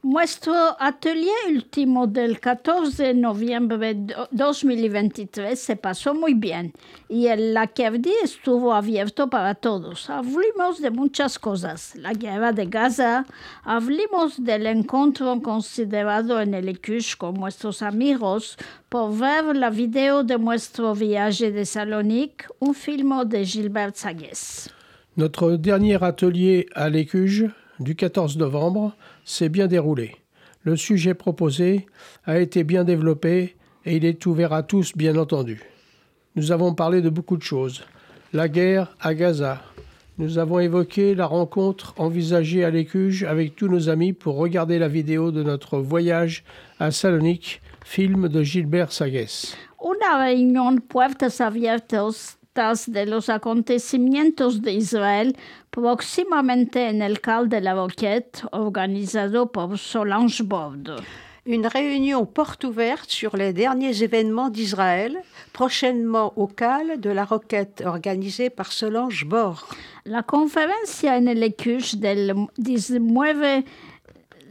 Nuestro 0.04 0.54
atelier 0.80 1.34
último 1.50 2.06
del 2.06 2.40
14 2.40 3.04
de 3.04 3.14
noviembre 3.16 3.96
de 3.96 4.16
2023 4.32 5.60
se 5.60 5.76
pasó 5.76 6.14
muy 6.14 6.36
bien 6.36 6.72
y 7.10 7.28
el 7.28 7.56
Lakevdi 7.56 8.14
estuvo 8.24 8.74
abierto 8.74 9.28
para 9.28 9.56
todos. 9.56 10.08
Hablamos 10.12 10.82
de 10.82 10.92
muchas 10.92 11.40
cosas, 11.40 11.96
la 11.96 12.14
guerra 12.14 12.52
de 12.52 12.68
Gaza, 12.68 13.26
hablamos 13.64 14.44
del 14.44 14.68
encuentro 14.68 15.42
considerado 15.42 16.40
en 16.42 16.54
el 16.54 16.70
Ikush 16.70 17.16
con 17.18 17.34
nuestros 17.34 17.82
amigos 17.82 18.56
por 18.90 19.18
ver 19.18 19.56
la 19.56 19.72
video 19.72 20.24
de 20.24 20.38
nuestro 20.38 20.94
viaje 20.94 21.52
de 21.52 21.66
Salonique, 21.66 22.46
un 22.60 22.76
film 22.76 23.28
de 23.28 23.44
Gilbert 23.44 23.96
Sagues. 23.96 24.70
Notre 25.18 25.58
dernier 25.58 26.04
atelier 26.04 26.68
à 26.76 26.88
l'Écuge 26.88 27.50
du 27.80 27.96
14 27.96 28.38
novembre 28.38 28.96
s'est 29.26 29.50
bien 29.50 29.68
déroulé. 29.68 30.16
Le 30.64 30.76
sujet 30.76 31.14
proposé 31.14 31.86
a 32.26 32.40
été 32.40 32.64
bien 32.64 32.84
développé 32.84 33.56
et 33.86 33.96
il 33.96 34.06
est 34.06 34.26
ouvert 34.26 34.54
à 34.54 34.64
tous, 34.64 34.96
bien 34.96 35.16
entendu. 35.16 35.62
Nous 36.36 36.52
avons 36.52 36.74
parlé 36.74 37.02
de 37.02 37.10
beaucoup 37.10 37.38
de 37.38 37.44
choses. 37.44 37.84
La 38.34 38.50
guerre 38.50 38.96
à 39.00 39.14
Gaza. 39.14 39.62
Nous 40.18 40.40
avons 40.40 40.60
évoqué 40.60 41.16
la 41.16 41.26
rencontre 41.26 41.94
envisagée 41.98 42.64
à 42.64 42.70
l'Écuge 42.70 43.24
avec 43.24 43.56
tous 43.56 43.68
nos 43.68 43.90
amis 43.90 44.14
pour 44.14 44.36
regarder 44.36 44.80
la 44.80 44.88
vidéo 44.88 45.32
de 45.32 45.44
notre 45.44 45.78
voyage 45.78 46.44
à 46.80 46.92
Salonique, 46.92 47.62
film 47.86 48.28
de 48.28 48.44
Gilbert 48.44 48.90
abiertas 51.40 52.37
de 52.58 53.06
los 53.06 53.30
acontecimientos 53.30 54.64
de 54.64 54.74
Israel 54.74 55.38
próximamente 55.70 56.90
en 56.90 57.04
el 57.04 57.22
Cal 57.22 57.50
de 57.50 57.62
la 57.62 57.76
Roquette, 57.76 58.44
organisado 58.52 59.52
por 59.52 59.78
Solange 59.78 60.42
Borde. 60.42 60.96
Une 61.46 61.68
réunion 61.68 62.26
porte 62.26 62.64
ouverte 62.66 63.12
sur 63.12 63.38
les 63.38 63.54
derniers 63.54 64.04
événements 64.04 64.50
d'Israël, 64.50 65.22
prochainement 65.54 66.34
au 66.36 66.48
CAL 66.48 67.00
de 67.00 67.12
la 67.12 67.26
Roquette, 67.26 67.84
organisée 67.86 68.50
par 68.50 68.72
Solange 68.72 69.24
Bord. 69.26 69.68
La 70.04 70.24
conferencia 70.24 71.16
en 71.16 71.28
el 71.28 71.54
del 72.00 72.34
19 72.58 73.40
de 73.40 73.64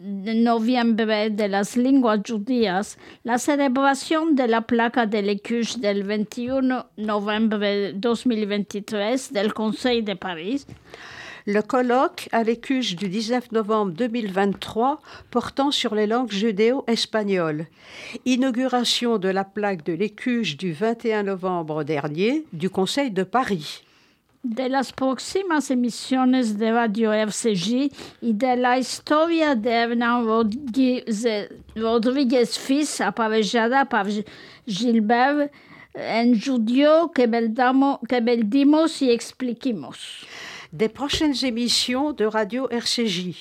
noviembre 0.06 1.30
de 1.30 1.48
las 1.48 1.76
lenguas 1.76 2.20
judías, 2.26 2.96
la 3.24 3.38
celebración 3.38 4.36
de 4.36 4.46
la 4.46 4.62
placa 4.62 5.06
del 5.06 5.28
Ekush 5.28 5.76
del 5.76 6.04
21 6.04 6.86
noviembre 6.96 7.92
2023 7.94 9.32
del 9.32 9.52
Conseil 9.52 10.02
de 10.02 10.14
Paris, 10.14 10.66
Le 11.48 11.62
colloque 11.62 12.28
à 12.32 12.42
l'Écuche 12.42 12.96
du 12.96 13.08
19 13.08 13.52
novembre 13.52 13.92
2023 13.92 15.00
portant 15.30 15.70
sur 15.70 15.94
les 15.94 16.08
langues 16.08 16.32
judéo-espagnoles. 16.32 17.68
Inauguration 18.24 19.18
de 19.18 19.28
la 19.28 19.44
plaque 19.44 19.84
de 19.84 19.92
l'Écuche 19.92 20.56
du 20.56 20.72
21 20.72 21.22
novembre 21.22 21.84
dernier 21.84 22.44
du 22.52 22.68
Conseil 22.68 23.12
de 23.12 23.22
Paris. 23.22 23.84
De 24.50 24.68
las 24.68 24.92
próximas 24.92 25.70
emisiones 25.70 26.56
de 26.58 26.70
Radio 26.72 27.12
RCJ 27.12 27.90
y 28.20 28.32
de 28.32 28.56
la 28.56 28.78
historia 28.78 29.54
de 29.54 29.70
Hernán 29.70 30.24
Rodríguez, 31.74 32.58
Fils, 32.58 33.00
aparejada 33.00 33.84
par 33.88 34.06
G- 34.08 34.24
Gilbert, 34.66 35.50
en 35.94 36.38
judío 36.40 37.10
que, 37.14 37.26
que 38.08 38.20
beldimos 38.20 39.00
y 39.02 39.10
expliquimos. 39.10 40.26
Des 40.72 40.88
prochaines 40.90 41.44
émissions 41.44 42.12
de 42.12 42.26
Radio 42.26 42.68
RCJ 42.70 43.34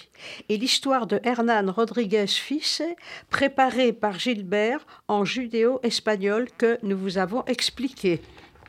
et 0.48 0.58
l'histoire 0.58 1.06
de 1.06 1.20
Hernán 1.24 1.70
Rodriguez 1.70 2.28
Fils, 2.28 2.82
préparée 3.30 3.92
par 3.94 4.18
Gilbert 4.20 4.86
en 5.08 5.26
judéo-espagnol 5.26 6.48
que 6.58 6.78
nous 6.84 6.98
vous 6.98 7.18
avons 7.18 7.44
expliqué. 7.48 8.22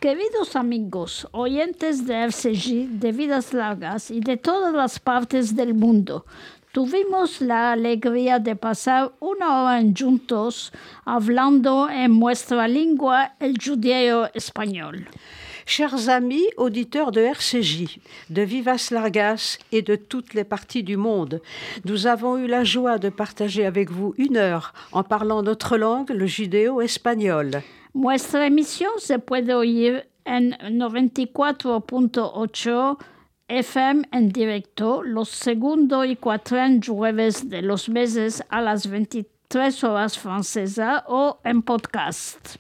Queridos 0.07 0.54
amigos, 0.54 1.26
oyentes 1.32 2.07
de 2.07 2.14
RCJ, 2.28 3.00
de 3.00 3.11
Vidas 3.11 3.52
Largas 3.52 4.12
y 4.12 4.20
de 4.20 4.36
todas 4.36 4.72
las 4.72 5.00
partes 5.00 5.57
del 5.57 5.74
mundo, 5.74 6.24
tuvimos 6.70 7.40
la 7.40 7.72
alegría 7.72 8.38
de 8.38 8.54
pasar 8.54 9.11
una 9.18 9.64
hora 9.64 9.82
juntos 9.98 10.72
hablando 11.04 11.90
en 11.90 12.20
nuestra 12.20 12.68
lengua, 12.68 13.34
el 13.40 13.57
judeo 13.59 14.30
español. 14.32 15.09
Chers 15.64 16.07
amis 16.07 16.50
auditeurs 16.57 17.11
de 17.11 17.26
RCJ, 17.26 17.98
de 18.28 18.44
Vivas 18.44 18.92
Largas 18.92 19.59
et 19.72 19.82
de 19.82 19.96
toutes 19.96 20.34
les 20.34 20.44
parties 20.44 20.84
du 20.84 20.96
monde, 20.96 21.42
nous 21.84 22.07
avons 22.07 22.38
eu 22.38 22.46
la 22.46 22.62
joie 22.62 22.98
de 22.98 23.09
partager 23.09 23.66
avec 23.66 23.90
vous 23.90 24.14
une 24.18 24.36
heure 24.36 24.72
en 24.92 25.02
parlant 25.02 25.42
notre 25.42 25.76
langue, 25.76 26.11
le 26.11 26.28
judéo-espagnol. 26.28 27.64
Nuestra 27.97 28.47
emisión 28.47 28.92
se 28.99 29.18
puede 29.18 29.55
oír 29.55 30.07
en 30.26 30.51
94.8 30.51 32.99
FM 33.49 34.09
en 34.12 34.28
directo 34.28 35.03
los 35.03 35.30
segundo 35.30 36.05
y 36.05 36.16
cuatro 36.16 36.59
jueves 36.86 37.49
de 37.49 37.62
los 37.62 37.88
meses 37.88 38.44
a 38.51 38.61
las 38.61 38.90
23 38.90 39.82
horas 39.82 40.18
francesas 40.18 41.05
o 41.07 41.40
en 41.42 41.62
podcast. 41.62 42.59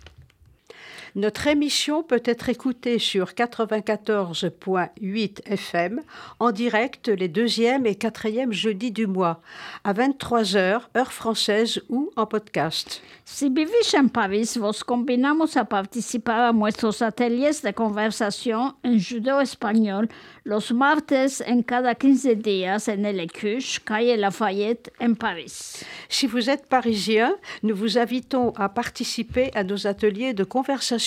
Notre 1.16 1.46
émission 1.46 2.02
peut 2.02 2.22
être 2.26 2.50
écoutée 2.50 2.98
sur 2.98 3.28
94.8 3.28 5.46
FM 5.46 6.02
en 6.38 6.52
direct 6.52 7.08
les 7.08 7.28
deuxième 7.28 7.86
et 7.86 7.94
quatrième 7.94 8.52
jeudis 8.52 8.90
du 8.90 9.06
mois 9.06 9.40
à 9.82 9.94
23h 9.94 10.82
heure 10.94 11.12
française 11.14 11.80
ou 11.88 12.10
en 12.16 12.26
podcast. 12.26 13.00
Si 13.24 13.48
vivís 13.48 13.94
en 13.94 14.08
París, 14.08 14.58
vos 14.58 14.84
combinamos 14.84 15.56
a 15.56 15.64
participar 15.64 16.50
a 16.50 16.52
nuestros 16.52 17.00
ateliers 17.00 17.62
de 17.64 17.72
conversación 17.72 18.74
en 18.84 18.98
judeo 18.98 19.40
español 19.40 20.10
los 20.44 20.70
martes 20.70 21.42
en 21.46 21.62
cada 21.62 21.94
15 21.94 22.36
días 22.36 22.88
en 22.88 23.06
el 23.06 23.20
Écuche, 23.20 23.80
calle 23.82 24.20
Lafayette, 24.20 24.92
en 25.00 25.14
París. 25.14 25.82
Si 26.10 26.26
vous 26.26 26.50
êtes 26.50 26.68
parisien, 26.68 27.34
nous 27.62 27.74
vous 27.74 27.96
invitons 27.96 28.52
à 28.56 28.68
participer 28.68 29.50
à 29.54 29.64
nos 29.64 29.86
ateliers 29.86 30.34
de 30.34 30.44
conversation 30.44 31.05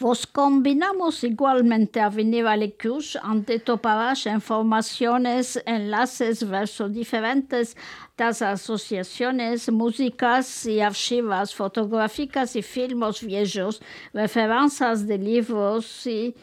Vos 0.00 0.26
combinamos 0.26 1.22
igualmente 1.22 2.00
a 2.00 2.08
venir 2.10 2.46
al 2.48 2.64
Ecus 2.64 3.16
ante 3.22 3.60
toparás 3.60 4.26
informaciones, 4.26 5.62
enlaces 5.66 6.42
verso 6.42 6.88
diferentes 6.88 7.76
das 8.16 8.42
asociaciones, 8.42 9.70
músicas 9.70 10.66
y 10.66 10.80
archivas 10.80 11.54
fotográficas 11.54 12.56
y 12.56 12.62
filmos 12.62 13.22
viejos, 13.22 13.80
referencias 14.12 15.06
de 15.06 15.16
libros 15.18 16.06
y, 16.08 16.34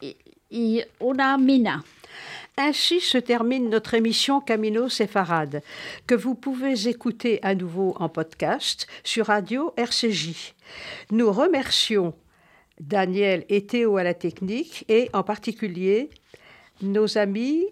y- 0.00 0.16
y 0.50 0.82
una 0.98 1.38
mina. 1.38 1.84
Ainsi 2.56 3.00
se 3.00 3.22
termine 3.22 3.70
notre 3.70 3.94
émission 3.94 4.40
Camino 4.40 4.88
Séfarade, 4.88 5.62
que 6.04 6.16
vous 6.16 6.34
pouvez 6.34 6.88
écouter 6.88 7.38
à 7.42 7.54
nouveau 7.54 7.94
en 8.00 8.08
podcast 8.08 8.88
sur 9.04 9.26
Radio 9.26 9.72
RCJ. 9.76 10.54
Nous 11.12 11.30
remercions 11.30 12.12
Daniel 12.80 13.44
et 13.48 13.66
Théo 13.66 13.96
à 13.96 14.04
la 14.04 14.14
technique 14.14 14.84
et 14.88 15.08
en 15.12 15.22
particulier 15.22 16.10
nos 16.82 17.18
amis 17.18 17.64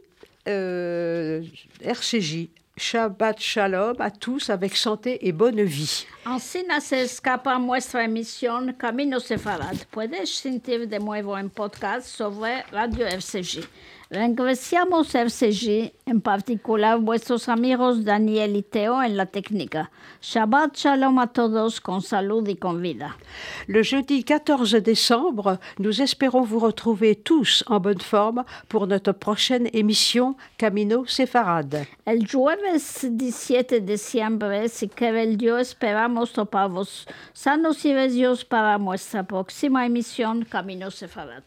euh, 0.48 1.42
RCJ. 1.82 2.48
Shabbat 2.78 3.40
Shalom 3.40 3.96
à 4.00 4.10
tous 4.10 4.50
avec 4.50 4.76
santé 4.76 5.26
et 5.26 5.32
bonne 5.32 5.62
vie. 5.62 6.04
Así 6.26 6.62
se 6.82 6.96
escapa 6.96 7.58
nuestra 7.58 8.04
emisión 8.04 8.74
Camino 8.74 9.18
Sefarad. 9.18 9.86
Puedes 9.90 10.26
sentir 10.26 10.86
de 10.86 10.98
nuevo 10.98 11.34
en 11.34 11.48
podcast 11.48 12.06
sobre 12.06 12.64
Radio 12.72 13.06
FCG. 13.06 13.66
Regresamos 14.08 15.08
FCG, 15.16 15.92
en 16.06 16.20
particular 16.20 17.00
vuestros 17.00 17.48
amigos 17.48 18.04
Daniel 18.04 18.54
y 18.54 18.62
Teo 18.62 19.02
en 19.02 19.16
la 19.16 19.26
técnica. 19.26 19.90
Shabbat 20.22 20.76
Shalom 20.76 21.18
a 21.18 21.26
todos 21.32 21.80
con 21.80 22.00
salud 22.02 22.46
y 22.46 22.54
con 22.54 22.80
vida. 22.80 23.16
Le 23.66 23.82
jeudi 23.82 24.22
14 24.22 24.80
décembre, 24.80 25.58
nous 25.78 26.00
espérons 26.00 26.42
vous 26.42 26.60
retrouver 26.60 27.16
tous 27.16 27.64
en 27.66 27.80
bonne 27.80 28.00
forme 28.00 28.44
pour 28.68 28.86
notre 28.86 29.10
prochaine 29.10 29.68
émission 29.72 30.36
Camino 30.56 31.04
Séfarade. 31.06 31.88
El 32.04 32.28
jueves 32.28 33.08
17 33.10 33.80
de 33.80 33.92
diciembre, 33.94 34.68
si 34.68 34.88
quiere 34.88 35.24
el 35.24 35.36
Dios, 35.36 35.70
esperamos 35.70 36.32
toparvos 36.32 37.08
sanos 37.32 37.84
y 37.84 37.92
bellos 37.92 38.44
para 38.44 38.78
nuestra 38.78 39.24
próxima 39.24 39.84
emisión 39.84 40.44
Camino 40.44 40.92
Sefarad. 40.92 41.42